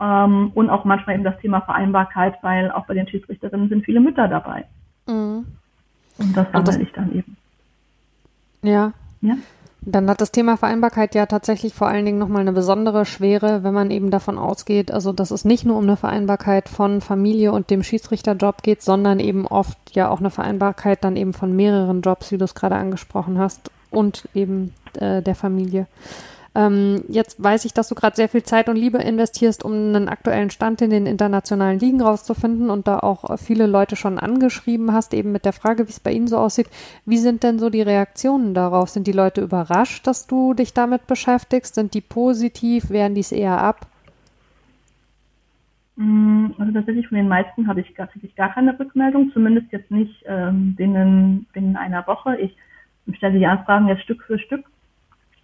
[0.00, 4.00] Ähm, und auch manchmal eben das Thema Vereinbarkeit, weil auch bei den Schiedsrichterinnen sind viele
[4.00, 4.64] Mütter dabei.
[5.06, 5.46] Mhm.
[6.18, 7.36] Und das sammle ich dann eben.
[8.62, 8.92] Ja.
[9.20, 9.36] Ja.
[9.84, 13.74] Dann hat das Thema Vereinbarkeit ja tatsächlich vor allen Dingen nochmal eine besondere Schwere, wenn
[13.74, 17.68] man eben davon ausgeht, also dass es nicht nur um eine Vereinbarkeit von Familie und
[17.68, 22.30] dem Schiedsrichterjob geht, sondern eben oft ja auch eine Vereinbarkeit dann eben von mehreren Jobs,
[22.30, 25.86] wie du es gerade angesprochen hast, und eben äh, der Familie.
[26.54, 30.08] Ähm, jetzt weiß ich, dass du gerade sehr viel Zeit und Liebe investierst, um einen
[30.08, 35.14] aktuellen Stand in den internationalen Ligen rauszufinden und da auch viele Leute schon angeschrieben hast,
[35.14, 36.68] eben mit der Frage, wie es bei Ihnen so aussieht.
[37.06, 38.90] Wie sind denn so die Reaktionen darauf?
[38.90, 41.74] Sind die Leute überrascht, dass du dich damit beschäftigst?
[41.74, 42.90] Sind die positiv?
[42.90, 43.86] Wehren die es eher ab?
[45.96, 50.22] Mm, also tatsächlich von den meisten habe ich, ich gar keine Rückmeldung, zumindest jetzt nicht
[50.26, 52.36] ähm, binnen, binnen einer Woche.
[52.36, 52.54] Ich
[53.16, 54.66] stelle die Anfragen jetzt Stück für Stück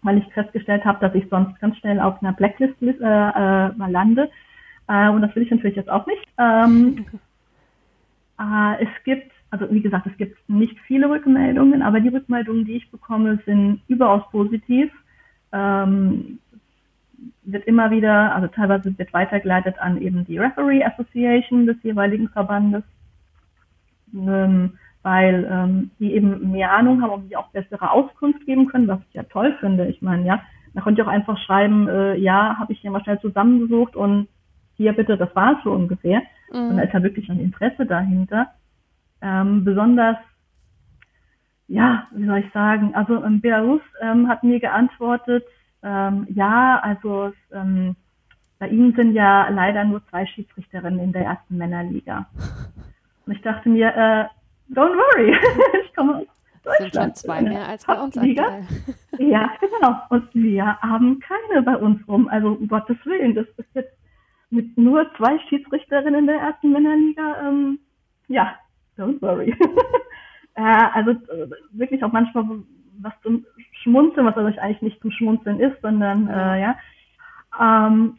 [0.02, 3.90] weil ich festgestellt habe, dass ich sonst ganz schnell auf einer Blacklist äh, äh, mal
[3.90, 4.30] lande.
[4.88, 6.24] Äh, und das will ich natürlich jetzt auch nicht.
[6.38, 7.06] Ähm,
[8.38, 12.76] äh, es gibt, also wie gesagt, es gibt nicht viele Rückmeldungen, aber die Rückmeldungen, die
[12.76, 14.90] ich bekomme, sind überaus positiv.
[15.52, 16.38] Ähm,
[17.42, 22.84] wird immer wieder, also teilweise wird weitergeleitet an eben die Referee Association des jeweiligen Verbandes.
[24.14, 28.88] Ähm, weil ähm, die eben mehr Ahnung haben und die auch bessere Auskunft geben können,
[28.88, 29.86] was ich ja toll finde.
[29.86, 30.42] Ich meine, ja,
[30.74, 34.28] da könnt ihr auch einfach schreiben, äh, ja, habe ich hier mal schnell zusammengesucht und
[34.76, 36.22] hier bitte, das war es so ungefähr.
[36.52, 36.70] Mhm.
[36.70, 38.48] Und da ist ja wirklich ein Interesse dahinter.
[39.20, 40.16] Ähm, besonders,
[41.66, 45.44] ja, wie soll ich sagen, also ähm, Belarus ähm, hat mir geantwortet,
[45.82, 47.96] ähm, ja, also ähm,
[48.58, 52.26] bei ihnen sind ja leider nur zwei Schiedsrichterinnen in der ersten Männerliga.
[53.26, 54.24] Und ich dachte mir, äh,
[54.70, 55.36] don't worry,
[55.84, 56.26] ich komme aus
[56.62, 56.92] Deutschland.
[56.92, 58.60] Sind schon zwei mehr als bei uns Liga.
[59.18, 60.00] Ja, genau.
[60.10, 62.28] Und wir haben keine bei uns rum.
[62.28, 63.96] Also um Gottes Willen, das ist jetzt
[64.50, 67.48] mit nur zwei Schiedsrichterinnen in der ersten Männerliga.
[67.48, 67.80] Ähm,
[68.28, 68.54] ja,
[68.96, 69.54] don't worry.
[70.54, 72.44] äh, also äh, wirklich auch manchmal
[73.00, 73.44] was zum
[73.82, 76.78] Schmunzeln, was also eigentlich nicht zum Schmunzeln ist, sondern äh, ja.
[77.60, 78.18] Ähm,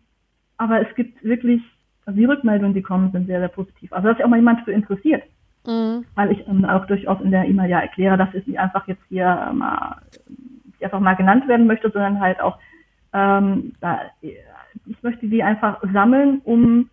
[0.58, 1.62] aber es gibt wirklich,
[2.06, 3.91] also die Rückmeldungen, die kommen, sind sehr, sehr positiv.
[3.93, 5.24] Also dass sich auch mal jemand für interessiert.
[5.66, 6.05] Mhm.
[6.16, 9.03] Weil ich ähm, auch durchaus in der E-Mail ja erkläre, dass es nicht einfach jetzt
[9.10, 9.97] hier mal,
[10.82, 12.57] einfach mal genannt werden möchte, sondern halt auch,
[13.14, 16.89] ähm, da, ich möchte die einfach sammeln, um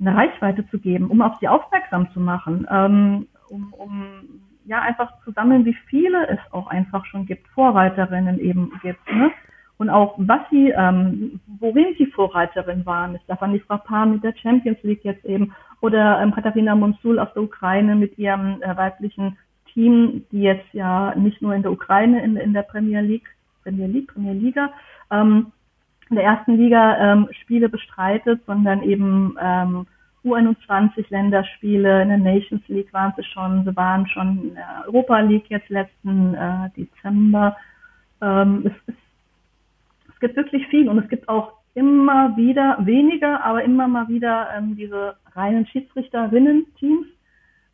[0.00, 4.12] eine Reichweite zu geben, um auf sie aufmerksam zu machen, ähm, um, um
[4.64, 9.00] ja einfach zu sammeln, wie viele es auch einfach schon gibt, Vorreiterinnen eben gibt.
[9.10, 9.32] Ne?
[9.78, 14.78] Und auch was sie, ähm, worin sie Vorreiterin waren, ist Stefanie Frappar mit der Champions
[14.82, 19.36] League jetzt eben oder ähm, Katharina Monsul aus der Ukraine mit ihrem äh, weiblichen
[19.72, 23.28] Team, die jetzt ja nicht nur in der Ukraine in, in der Premier League,
[23.62, 24.72] Premier League, Premier Liga,
[25.10, 25.52] ähm,
[26.10, 29.86] in der ersten Liga ähm, Spiele bestreitet, sondern eben ähm,
[30.24, 35.20] U21 Länderspiele, in der Nations League waren sie schon, sie waren schon in der Europa
[35.20, 37.56] League jetzt letzten äh, Dezember.
[38.20, 38.94] Ähm, es, es,
[40.12, 44.48] es gibt wirklich viel und es gibt auch immer wieder, weniger, aber immer mal wieder
[44.56, 47.06] ähm, diese reinen Schiedsrichterinnen-Teams,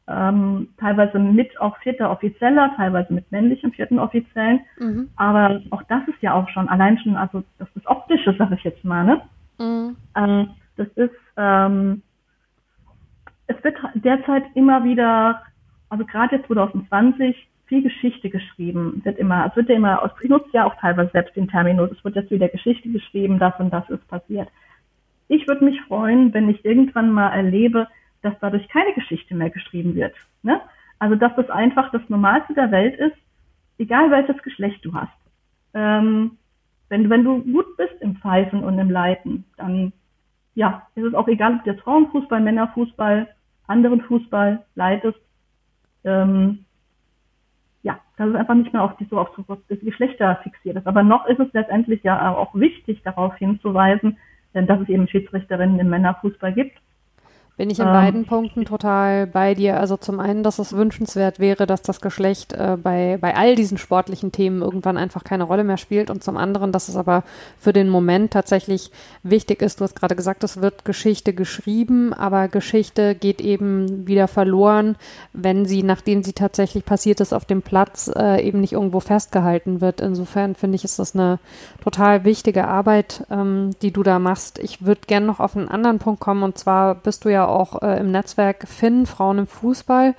[0.06, 4.60] ähm, teilweise mit auch vierter Offizieller, teilweise mit männlichem vierten Offiziellen.
[4.78, 5.08] Mhm.
[5.16, 8.62] Aber auch das ist ja auch schon allein schon, also das ist optische, sag ich
[8.64, 9.22] jetzt mal, ne?
[9.58, 9.96] Mhm.
[10.14, 12.02] Ähm, das ist, ähm,
[13.46, 15.42] es wird derzeit immer wieder,
[15.88, 19.00] also gerade jetzt 2020, viel Geschichte geschrieben.
[19.04, 22.04] Wird immer, es wird ja immer, ich nutze ja auch teilweise selbst den Terminus, es
[22.04, 24.48] wird jetzt wieder Geschichte geschrieben, das und das ist passiert.
[25.28, 27.88] Ich würde mich freuen, wenn ich irgendwann mal erlebe,
[28.22, 30.14] dass dadurch keine Geschichte mehr geschrieben wird.
[30.42, 30.60] Ne?
[30.98, 33.16] Also dass das einfach das Normalste der Welt ist,
[33.78, 35.12] egal welches Geschlecht du hast.
[35.74, 36.38] Ähm,
[36.88, 39.92] wenn, wenn du gut bist im Pfeifen und im Leiten, dann
[40.54, 43.28] ja, ist es auch egal, ob du jetzt Frauenfußball, Männerfußball,
[43.66, 45.18] anderen Fußball leitest.
[46.04, 46.63] Ähm,
[47.84, 49.28] ja, das ist einfach nicht mehr auf die, so auf
[49.68, 50.86] das Geschlechter fixiert ist.
[50.86, 54.16] Aber noch ist es letztendlich ja auch wichtig, darauf hinzuweisen,
[54.54, 56.80] denn dass es eben Schiedsrichterinnen im Männerfußball gibt
[57.56, 59.78] bin ich in ähm, beiden Punkten total bei dir.
[59.78, 63.78] Also zum einen, dass es wünschenswert wäre, dass das Geschlecht äh, bei, bei all diesen
[63.78, 66.10] sportlichen Themen irgendwann einfach keine Rolle mehr spielt.
[66.10, 67.22] Und zum anderen, dass es aber
[67.58, 68.90] für den Moment tatsächlich
[69.22, 69.80] wichtig ist.
[69.80, 74.96] Du hast gerade gesagt, es wird Geschichte geschrieben, aber Geschichte geht eben wieder verloren,
[75.32, 79.80] wenn sie, nachdem sie tatsächlich passiert ist, auf dem Platz äh, eben nicht irgendwo festgehalten
[79.80, 80.00] wird.
[80.00, 81.38] Insofern finde ich, ist das eine
[81.84, 84.58] total wichtige Arbeit, ähm, die du da machst.
[84.58, 87.82] Ich würde gerne noch auf einen anderen Punkt kommen und zwar bist du ja auch
[87.82, 90.14] äh, im Netzwerk Finn, Frauen im Fußball.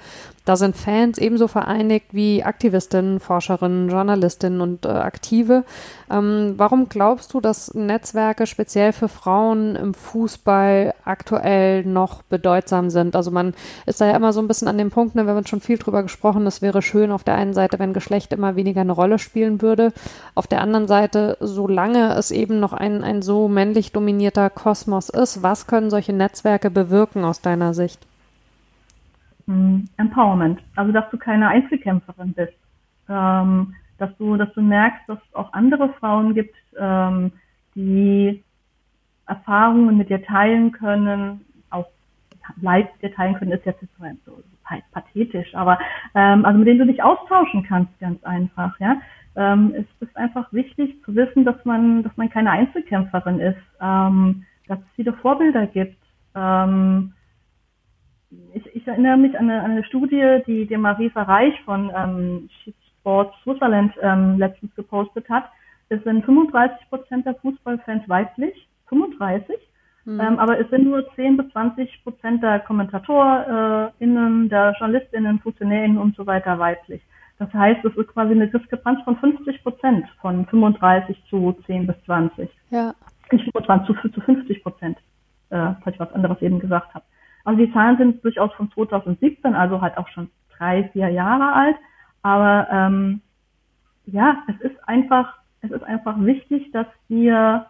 [0.46, 5.64] Da sind Fans ebenso vereinigt wie Aktivistinnen, Forscherinnen, Journalistinnen und äh, Aktive.
[6.12, 13.16] Ähm, warum glaubst du, dass Netzwerke speziell für Frauen im Fußball aktuell noch bedeutsam sind?
[13.16, 13.56] Also man
[13.88, 15.80] ist da ja immer so ein bisschen an dem Punkt, ne, wir haben schon viel
[15.80, 19.18] drüber gesprochen, es wäre schön auf der einen Seite, wenn Geschlecht immer weniger eine Rolle
[19.18, 19.94] spielen würde.
[20.36, 25.42] Auf der anderen Seite, solange es eben noch ein, ein so männlich dominierter Kosmos ist,
[25.42, 28.00] was können solche Netzwerke bewirken aus deiner Sicht?
[29.48, 30.62] Hm, Empowerment.
[30.76, 32.58] Also, dass du keine Einzelkämpferin bist.
[33.08, 37.32] Ähm, dass du, dass du merkst, dass es auch andere Frauen gibt, ähm,
[37.76, 38.44] die
[39.28, 41.88] Erfahrungen mit dir teilen können, auch
[42.62, 44.44] Leid dir teilen können, ist jetzt so, so
[44.92, 45.80] pathetisch, aber
[46.14, 48.98] ähm, also mit denen du dich austauschen kannst, ganz einfach, ja.
[49.38, 54.46] Ähm, es ist einfach wichtig zu wissen, dass man, dass man keine Einzelkämpferin ist, ähm,
[54.68, 55.98] dass es viele Vorbilder gibt,
[56.36, 57.14] ähm,
[58.54, 62.50] ich, ich erinnere mich an eine, an eine Studie, die, die Marisa Reich von ähm,
[63.00, 65.46] Sports Switzerland ähm, letztens gepostet hat.
[65.90, 69.56] Es sind 35 Prozent der Fußballfans weiblich, 35.
[70.06, 70.20] Mhm.
[70.20, 76.16] Ähm, aber es sind nur 10 bis 20 Prozent der KommentatorInnen, der JournalistInnen, FunktionärInnen und
[76.16, 77.02] so weiter weiblich.
[77.38, 81.96] Das heißt, es ist quasi eine Diskrepanz von 50 Prozent, von 35 zu 10 bis
[82.06, 82.50] 20.
[82.70, 82.94] Ja.
[83.32, 84.98] Nicht 25 zu, zu 50 Prozent,
[85.50, 87.04] äh, falls ich was anderes eben gesagt habe.
[87.46, 91.76] Also die Zahlen sind durchaus von 2017, also halt auch schon drei, vier Jahre alt.
[92.22, 93.22] Aber ähm,
[94.06, 97.68] ja, es ist einfach, es ist einfach wichtig, dass wir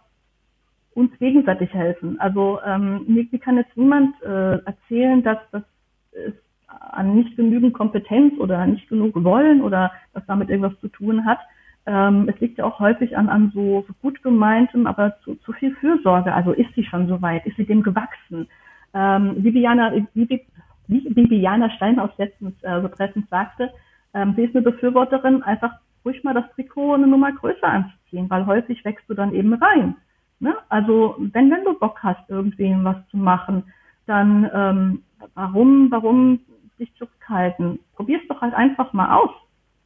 [0.94, 2.20] uns gegenseitig helfen.
[2.20, 5.64] Also ähm, mir, kann jetzt niemand äh, erzählen, dass das
[6.12, 11.26] ist an nicht genügend Kompetenz oder nicht genug Wollen oder was damit irgendwas zu tun
[11.26, 11.40] hat.
[11.86, 15.52] Ähm, es liegt ja auch häufig an, an so, so gut gemeintem, aber zu, zu
[15.52, 16.34] viel Fürsorge.
[16.34, 17.46] Also ist sie schon so weit?
[17.46, 18.48] Ist sie dem gewachsen?
[18.96, 20.46] Ähm, Viviana, wie
[20.88, 23.72] Viviana Steinhaus letztens äh, so treffend sagte,
[24.14, 25.74] ähm, sie ist eine Befürworterin, einfach
[26.06, 29.96] ruhig mal das Trikot eine Nummer größer anzuziehen, weil häufig wächst du dann eben rein.
[30.40, 30.56] Ne?
[30.70, 33.64] Also wenn, wenn du Bock hast, irgendwie was zu machen,
[34.06, 36.40] dann ähm, warum, warum
[36.80, 37.80] dich zurückhalten?
[37.96, 39.32] Probier's doch halt einfach mal aus.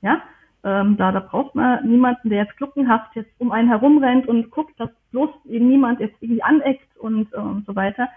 [0.01, 0.21] Ja,
[0.63, 4.79] ähm, da, da braucht man niemanden, der jetzt gluckenhaft jetzt um einen herumrennt und guckt,
[4.79, 8.09] dass bloß eben niemand jetzt irgendwie aneckt und, äh, und so weiter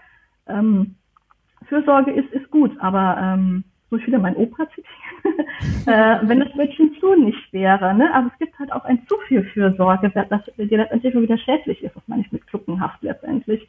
[0.47, 0.95] ähm,
[1.67, 5.47] Fürsorge ist, ist gut, aber ähm, muss ich wieder mein Opa zitieren,
[5.85, 7.93] äh, wenn das Mädchen zu nicht wäre.
[7.93, 8.13] Ne?
[8.13, 11.95] Aber es gibt halt auch ein zu viel Fürsorge, das dir letztendlich wieder schädlich ist,
[11.95, 13.67] das meine ich mit Kluckenhaft letztendlich.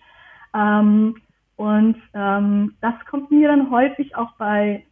[0.55, 1.17] Ähm,
[1.57, 4.85] und ähm, das kommt mir dann häufig auch bei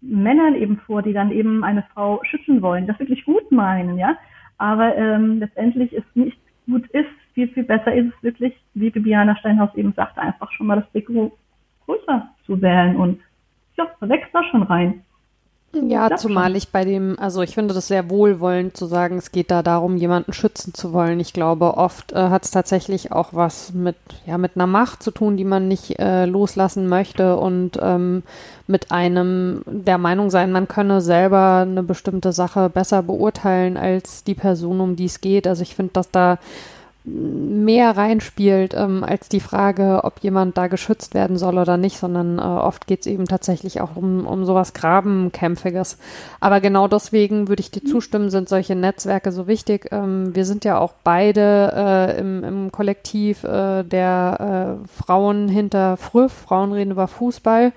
[0.00, 4.16] Männern eben vor, die dann eben eine Frau schützen wollen, das wirklich gut meinen, ja.
[4.58, 9.36] Aber ähm, letztendlich ist nicht gut ist, viel, viel besser ist es wirklich, wie Bibiana
[9.36, 11.36] Steinhaus eben sagte, einfach schon mal das Deko
[11.84, 13.20] größer zu wählen und
[13.76, 15.02] ja, wächst da schon rein.
[15.74, 16.56] Ja, das zumal schon.
[16.56, 19.98] ich bei dem, also ich finde das sehr wohlwollend zu sagen, es geht da darum,
[19.98, 21.20] jemanden schützen zu wollen.
[21.20, 25.10] Ich glaube, oft äh, hat es tatsächlich auch was mit, ja, mit einer Macht zu
[25.10, 28.22] tun, die man nicht äh, loslassen möchte und ähm,
[28.66, 34.34] mit einem der Meinung sein, man könne selber eine bestimmte Sache besser beurteilen als die
[34.34, 35.46] Person, um die es geht.
[35.46, 36.38] Also ich finde, dass da
[37.08, 42.38] mehr reinspielt ähm, als die Frage, ob jemand da geschützt werden soll oder nicht, sondern
[42.38, 45.98] äh, oft geht es eben tatsächlich auch um, um sowas Grabenkämpfiges.
[46.40, 49.86] Aber genau deswegen würde ich dir zustimmen, sind solche Netzwerke so wichtig.
[49.92, 55.96] Ähm, wir sind ja auch beide äh, im, im Kollektiv äh, der äh, Frauen hinter
[55.96, 57.72] Früff, Frauen reden über Fußball.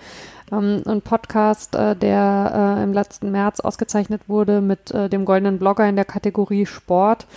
[0.51, 5.87] Ähm, ein Podcast, äh, der äh, im letzten März ausgezeichnet wurde mit dem goldenen Blogger
[5.87, 7.27] in der Kategorie Sport.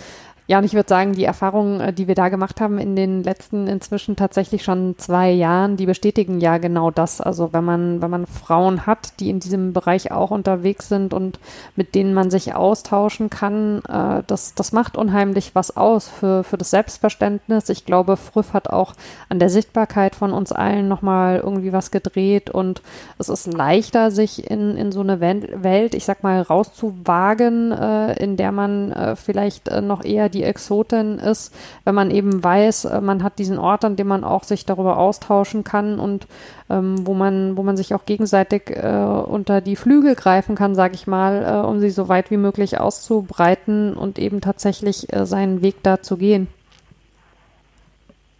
[0.45, 3.23] Ja, und ich würde sagen, die Erfahrungen, äh, die wir da gemacht haben in den
[3.23, 7.21] letzten inzwischen tatsächlich schon zwei Jahren, die bestätigen ja genau das.
[7.21, 11.39] Also wenn man, wenn man Frauen hat, die in diesem Bereich auch unterwegs sind und
[11.77, 16.57] mit denen man sich austauschen kann, äh, das, das macht unheimlich was aus für, für
[16.57, 17.69] das Selbstverständnis.
[17.69, 18.95] Ich glaube, Früff hat auch
[19.29, 22.81] an der Sichtbarkeit von uns allen nochmal irgendwie was gedreht und
[23.17, 28.35] es ist leichter, sich in, in so eine Welt, ich sag mal, rauszuwagen, äh, in
[28.35, 31.55] der man äh, vielleicht äh, noch eher die Exotin ist,
[31.85, 34.97] wenn man eben weiß, äh, man hat diesen Ort, an dem man auch sich darüber
[34.97, 36.27] austauschen kann und
[36.69, 40.95] ähm, wo man, wo man sich auch gegenseitig äh, unter die Flügel greifen kann, sage
[40.95, 45.61] ich mal, äh, um sie so weit wie möglich auszubreiten und eben tatsächlich äh, seinen
[45.61, 46.47] Weg da zu gehen.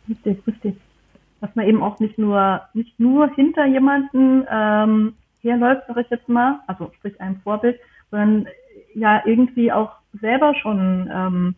[0.10, 0.76] Richtig, richtig.
[1.39, 6.30] Dass man eben auch nicht nur, nicht nur hinter jemanden ähm, herläuft, sag ich jetzt
[6.30, 7.80] mal, also sprich einem Vorbild,
[8.12, 8.48] sondern
[8.96, 11.56] ja irgendwie auch selber schon ähm,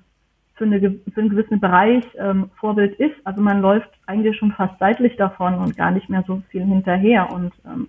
[0.55, 3.15] für, eine, für einen gewissen Bereich ähm, Vorbild ist.
[3.23, 7.31] Also man läuft eigentlich schon fast seitlich davon und gar nicht mehr so viel hinterher
[7.31, 7.87] und ähm,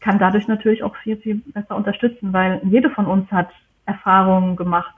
[0.00, 3.48] kann dadurch natürlich auch viel, viel besser unterstützen, weil jede von uns hat
[3.86, 4.94] Erfahrungen gemacht.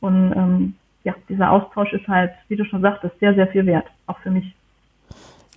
[0.00, 3.86] Und ähm, ja, dieser Austausch ist halt, wie du schon sagtest, sehr, sehr viel wert,
[4.06, 4.54] auch für mich.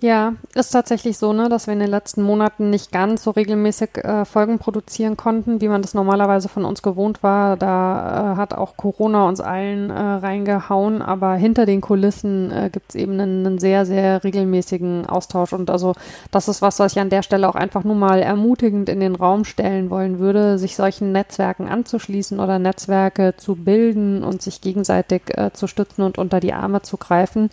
[0.02, 3.98] Ja, ist tatsächlich so, ne, dass wir in den letzten Monaten nicht ganz so regelmäßig
[3.98, 7.58] äh, Folgen produzieren konnten, wie man das normalerweise von uns gewohnt war.
[7.58, 12.90] Da äh, hat auch Corona uns allen äh, reingehauen, aber hinter den Kulissen äh, gibt
[12.90, 15.52] es eben einen, einen, sehr, sehr regelmäßigen Austausch.
[15.52, 15.92] Und also
[16.30, 19.14] das ist was, was ich an der Stelle auch einfach nur mal ermutigend in den
[19.14, 25.36] Raum stellen wollen würde, sich solchen Netzwerken anzuschließen oder Netzwerke zu bilden und sich gegenseitig
[25.36, 27.50] äh, zu stützen und unter die Arme zu greifen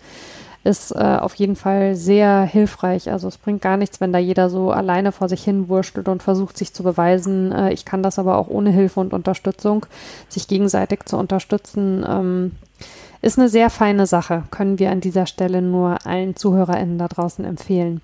[0.64, 3.10] ist äh, auf jeden Fall sehr hilfreich.
[3.10, 6.22] Also es bringt gar nichts, wenn da jeder so alleine vor sich hin wurschtelt und
[6.22, 9.86] versucht, sich zu beweisen, äh, ich kann das aber auch ohne Hilfe und Unterstützung,
[10.28, 12.04] sich gegenseitig zu unterstützen.
[12.08, 12.52] Ähm,
[13.20, 17.44] ist eine sehr feine Sache, können wir an dieser Stelle nur allen ZuhörerInnen da draußen
[17.44, 18.00] empfehlen.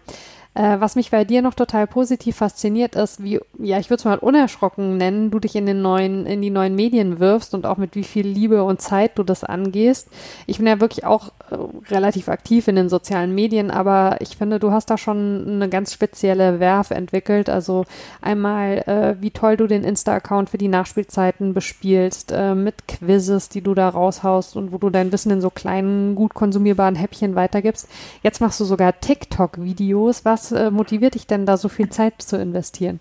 [0.55, 4.05] Äh, was mich bei dir noch total positiv fasziniert ist, wie, ja, ich würde es
[4.05, 7.77] mal unerschrocken nennen, du dich in den neuen, in die neuen Medien wirfst und auch
[7.77, 10.09] mit wie viel Liebe und Zeit du das angehst.
[10.47, 11.57] Ich bin ja wirklich auch äh,
[11.91, 15.93] relativ aktiv in den sozialen Medien, aber ich finde, du hast da schon eine ganz
[15.93, 17.51] spezielle Werf entwickelt.
[17.51, 17.85] Also
[18.23, 23.61] einmal, äh, wie toll du den Insta-Account für die Nachspielzeiten bespielst, äh, mit Quizzes, die
[23.61, 27.89] du da raushaust und wo du dein Wissen in so kleinen, gut konsumierbaren Häppchen weitergibst.
[28.23, 30.25] Jetzt machst du sogar TikTok-Videos.
[30.25, 33.01] Was äh, motiviert dich denn da so viel Zeit zu investieren?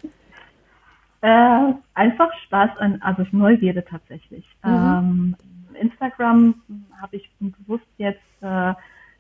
[1.21, 4.45] Äh, einfach Spaß an, also Neugierde tatsächlich.
[4.63, 4.71] Mhm.
[4.71, 5.35] Ähm,
[5.79, 6.55] Instagram
[7.01, 8.73] habe ich bewusst jetzt äh,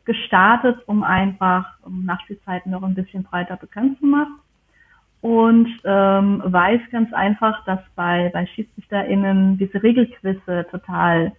[0.05, 4.39] gestartet, um einfach um Nachspielzeiten noch ein bisschen breiter bekannt zu machen.
[5.21, 11.31] Und ähm, weiß ganz einfach, dass bei, bei SchiedsrichterInnen diese Regelquizze total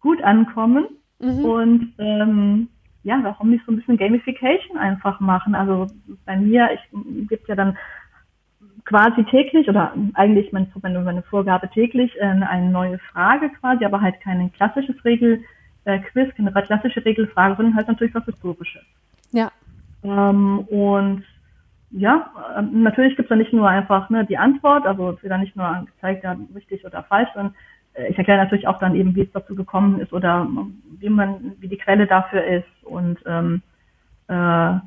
[0.00, 0.86] gut ankommen.
[1.18, 1.44] Mhm.
[1.44, 2.68] Und ähm,
[3.04, 5.54] ja, warum nicht so ein bisschen Gamification einfach machen?
[5.54, 5.86] Also
[6.24, 7.76] bei mir, ich gibt ja dann
[8.86, 14.20] quasi täglich oder eigentlich meine, meine Vorgabe täglich äh, eine neue Frage quasi, aber halt
[14.20, 15.44] kein klassisches Regelquiz,
[15.84, 18.82] äh, keine klassische Regelfrage, sondern halt natürlich was Historisches.
[19.32, 19.50] Ja.
[20.02, 21.24] Ähm, und
[21.90, 25.30] ja, äh, natürlich gibt es da nicht nur einfach ne, die Antwort, also es wird
[25.30, 27.54] dann nicht nur gezeigt, ja, richtig oder falsch, sondern
[28.08, 30.48] ich erkläre natürlich auch dann eben, wie es dazu gekommen ist oder
[30.98, 33.62] wie man, wie die Quelle dafür ist und ähm,
[34.28, 34.78] äh,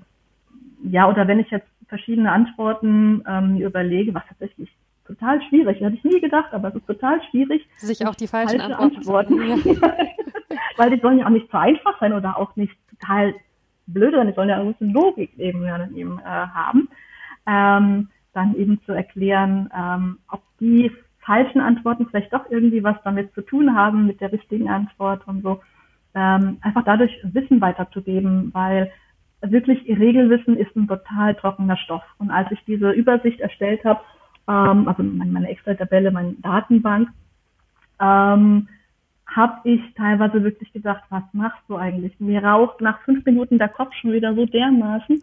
[0.83, 4.69] ja, oder wenn ich jetzt verschiedene Antworten ähm, überlege, was tatsächlich
[5.05, 5.79] total schwierig.
[5.79, 7.65] Hätte ich nie gedacht, aber es ist total schwierig.
[7.77, 9.39] Sich auch die falschen falsche Antworten.
[9.39, 9.81] Antworten.
[10.77, 13.33] Weil die sollen ja auch nicht zu einfach sein oder auch nicht total
[13.87, 14.27] blöd sein.
[14.27, 16.89] Die sollen ja ein bisschen Logik eben, ja, eben äh, haben.
[17.47, 20.91] Ähm, dann eben zu erklären, ähm, ob die
[21.27, 25.43] falschen Antworten vielleicht doch irgendwie was damit zu tun haben mit der richtigen Antwort und
[25.43, 25.59] so.
[26.15, 28.91] Ähm, einfach dadurch Wissen weiterzugeben, weil
[29.41, 32.03] wirklich Regelwissen ist ein total trockener Stoff.
[32.17, 33.99] Und als ich diese Übersicht erstellt habe,
[34.47, 37.09] ähm, also meine Excel-Tabelle, meine Datenbank,
[37.99, 38.69] ähm,
[39.27, 42.17] habe ich teilweise wirklich gedacht, was machst du eigentlich?
[42.19, 45.21] Mir raucht nach fünf Minuten der Kopf schon wieder so dermaßen.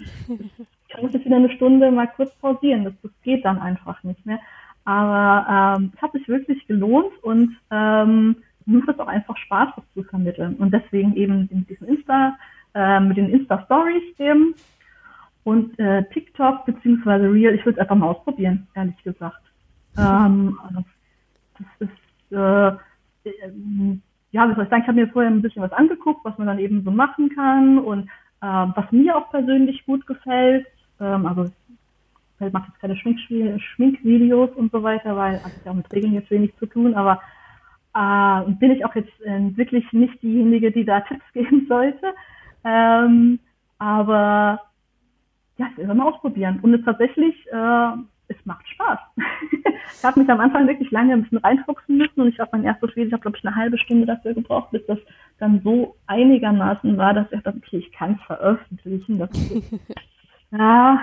[0.96, 2.84] Ich muss jetzt wieder eine Stunde mal kurz pausieren.
[2.84, 4.38] Das, das geht dann einfach nicht mehr.
[4.84, 9.70] Aber ähm, es hat sich wirklich gelohnt und ähm, mir macht es auch einfach Spaß,
[9.76, 10.56] das zu vermitteln.
[10.56, 12.36] Und deswegen eben mit diesem Insta,
[12.74, 14.54] äh, mit den Insta-Stories eben
[15.44, 19.42] und äh, TikTok beziehungsweise Real, ich würde es einfach mal ausprobieren, ehrlich gesagt.
[19.96, 20.84] Ähm, also
[21.58, 22.76] das ist äh,
[24.34, 26.48] ja, wie soll ich sagen, ich habe mir vorher ein bisschen was angeguckt, was man
[26.48, 28.08] dann eben so machen kann und
[28.42, 30.66] äh, was mir auch persönlich gut gefällt.
[31.00, 31.50] Ähm, also
[32.46, 33.18] ich mache jetzt keine Schmink
[33.60, 37.20] Schminkvideos und so weiter, weil hat ja auch mit Regeln jetzt wenig zu tun, aber
[37.94, 42.14] äh, bin ich auch jetzt äh, wirklich nicht diejenige, die da Tipps geben sollte.
[42.64, 43.38] Ähm,
[43.78, 44.60] aber
[45.56, 46.58] ja, ich will mal ausprobieren.
[46.62, 47.90] Und es tatsächlich äh,
[48.28, 48.98] es macht Spaß.
[49.98, 52.64] ich habe mich am Anfang wirklich lange ein bisschen reinfuchsen müssen und ich habe mein
[52.64, 54.98] erstes Video, ich habe glaube ich eine halbe Stunde dafür gebraucht, bis das
[55.38, 59.18] dann so einigermaßen war, dass ich dachte, okay, ich kann es veröffentlichen.
[59.18, 59.30] Das
[60.50, 61.00] ja,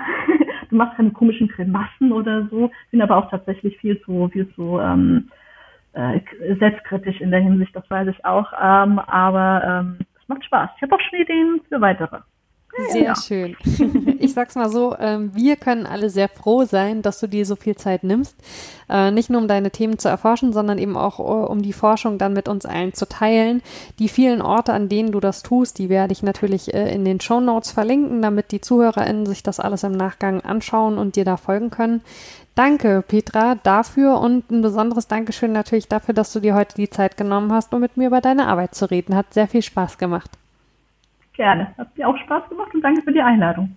[0.72, 4.80] du machst keine komischen Kremassen oder so, bin aber auch tatsächlich viel zu, viel zu
[4.80, 5.30] ähm,
[5.92, 6.20] äh,
[6.58, 8.52] selbstkritisch in der Hinsicht, das weiß ich auch.
[8.60, 10.70] Ähm, aber ähm, es macht Spaß.
[10.76, 12.20] Ich habe auch schon Ideen für weitere.
[12.90, 13.16] Sehr ja.
[13.16, 13.56] schön.
[14.22, 17.56] Ich sag's mal so, ähm, wir können alle sehr froh sein, dass du dir so
[17.56, 18.36] viel Zeit nimmst.
[18.88, 22.18] Äh, nicht nur um deine Themen zu erforschen, sondern eben auch äh, um die Forschung
[22.18, 23.62] dann mit uns allen zu teilen.
[23.98, 27.20] Die vielen Orte, an denen du das tust, die werde ich natürlich äh, in den
[27.20, 31.36] Show Notes verlinken, damit die ZuhörerInnen sich das alles im Nachgang anschauen und dir da
[31.36, 32.00] folgen können.
[32.54, 37.16] Danke, Petra, dafür und ein besonderes Dankeschön natürlich dafür, dass du dir heute die Zeit
[37.16, 39.16] genommen hast, um mit mir über deine Arbeit zu reden.
[39.16, 40.30] Hat sehr viel Spaß gemacht.
[41.34, 41.74] Gerne.
[41.78, 43.76] Hat mir auch Spaß gemacht und danke für die Einladung.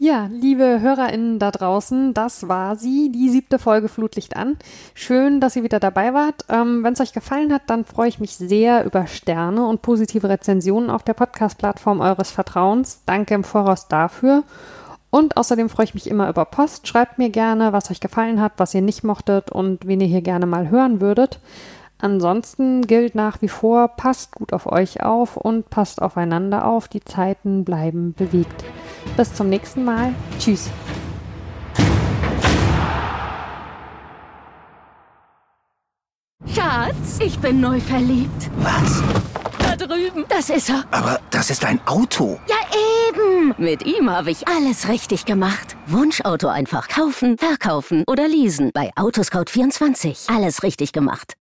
[0.00, 4.56] Ja, liebe HörerInnen da draußen, das war sie, die siebte Folge Flutlicht an.
[4.94, 6.44] Schön, dass ihr wieder dabei wart.
[6.48, 10.28] Ähm, Wenn es euch gefallen hat, dann freue ich mich sehr über Sterne und positive
[10.28, 13.02] Rezensionen auf der Podcast-Plattform eures Vertrauens.
[13.06, 14.44] Danke im Voraus dafür.
[15.10, 16.86] Und außerdem freue ich mich immer über Post.
[16.86, 20.22] Schreibt mir gerne, was euch gefallen hat, was ihr nicht mochtet und wen ihr hier
[20.22, 21.40] gerne mal hören würdet.
[22.00, 26.86] Ansonsten gilt nach wie vor, passt gut auf euch auf und passt aufeinander auf.
[26.88, 28.64] Die Zeiten bleiben bewegt.
[29.16, 30.14] Bis zum nächsten Mal.
[30.38, 30.70] Tschüss.
[36.46, 38.50] Schatz, ich bin neu verliebt.
[38.58, 39.02] Was?
[39.58, 40.24] Da drüben.
[40.28, 40.84] Das ist er.
[40.92, 42.38] Aber das ist ein Auto.
[42.48, 42.56] Ja,
[43.08, 43.54] eben.
[43.58, 45.76] Mit ihm habe ich alles richtig gemacht.
[45.86, 48.70] Wunschauto einfach kaufen, verkaufen oder leasen.
[48.72, 50.34] Bei Autoscout24.
[50.34, 51.34] Alles richtig gemacht.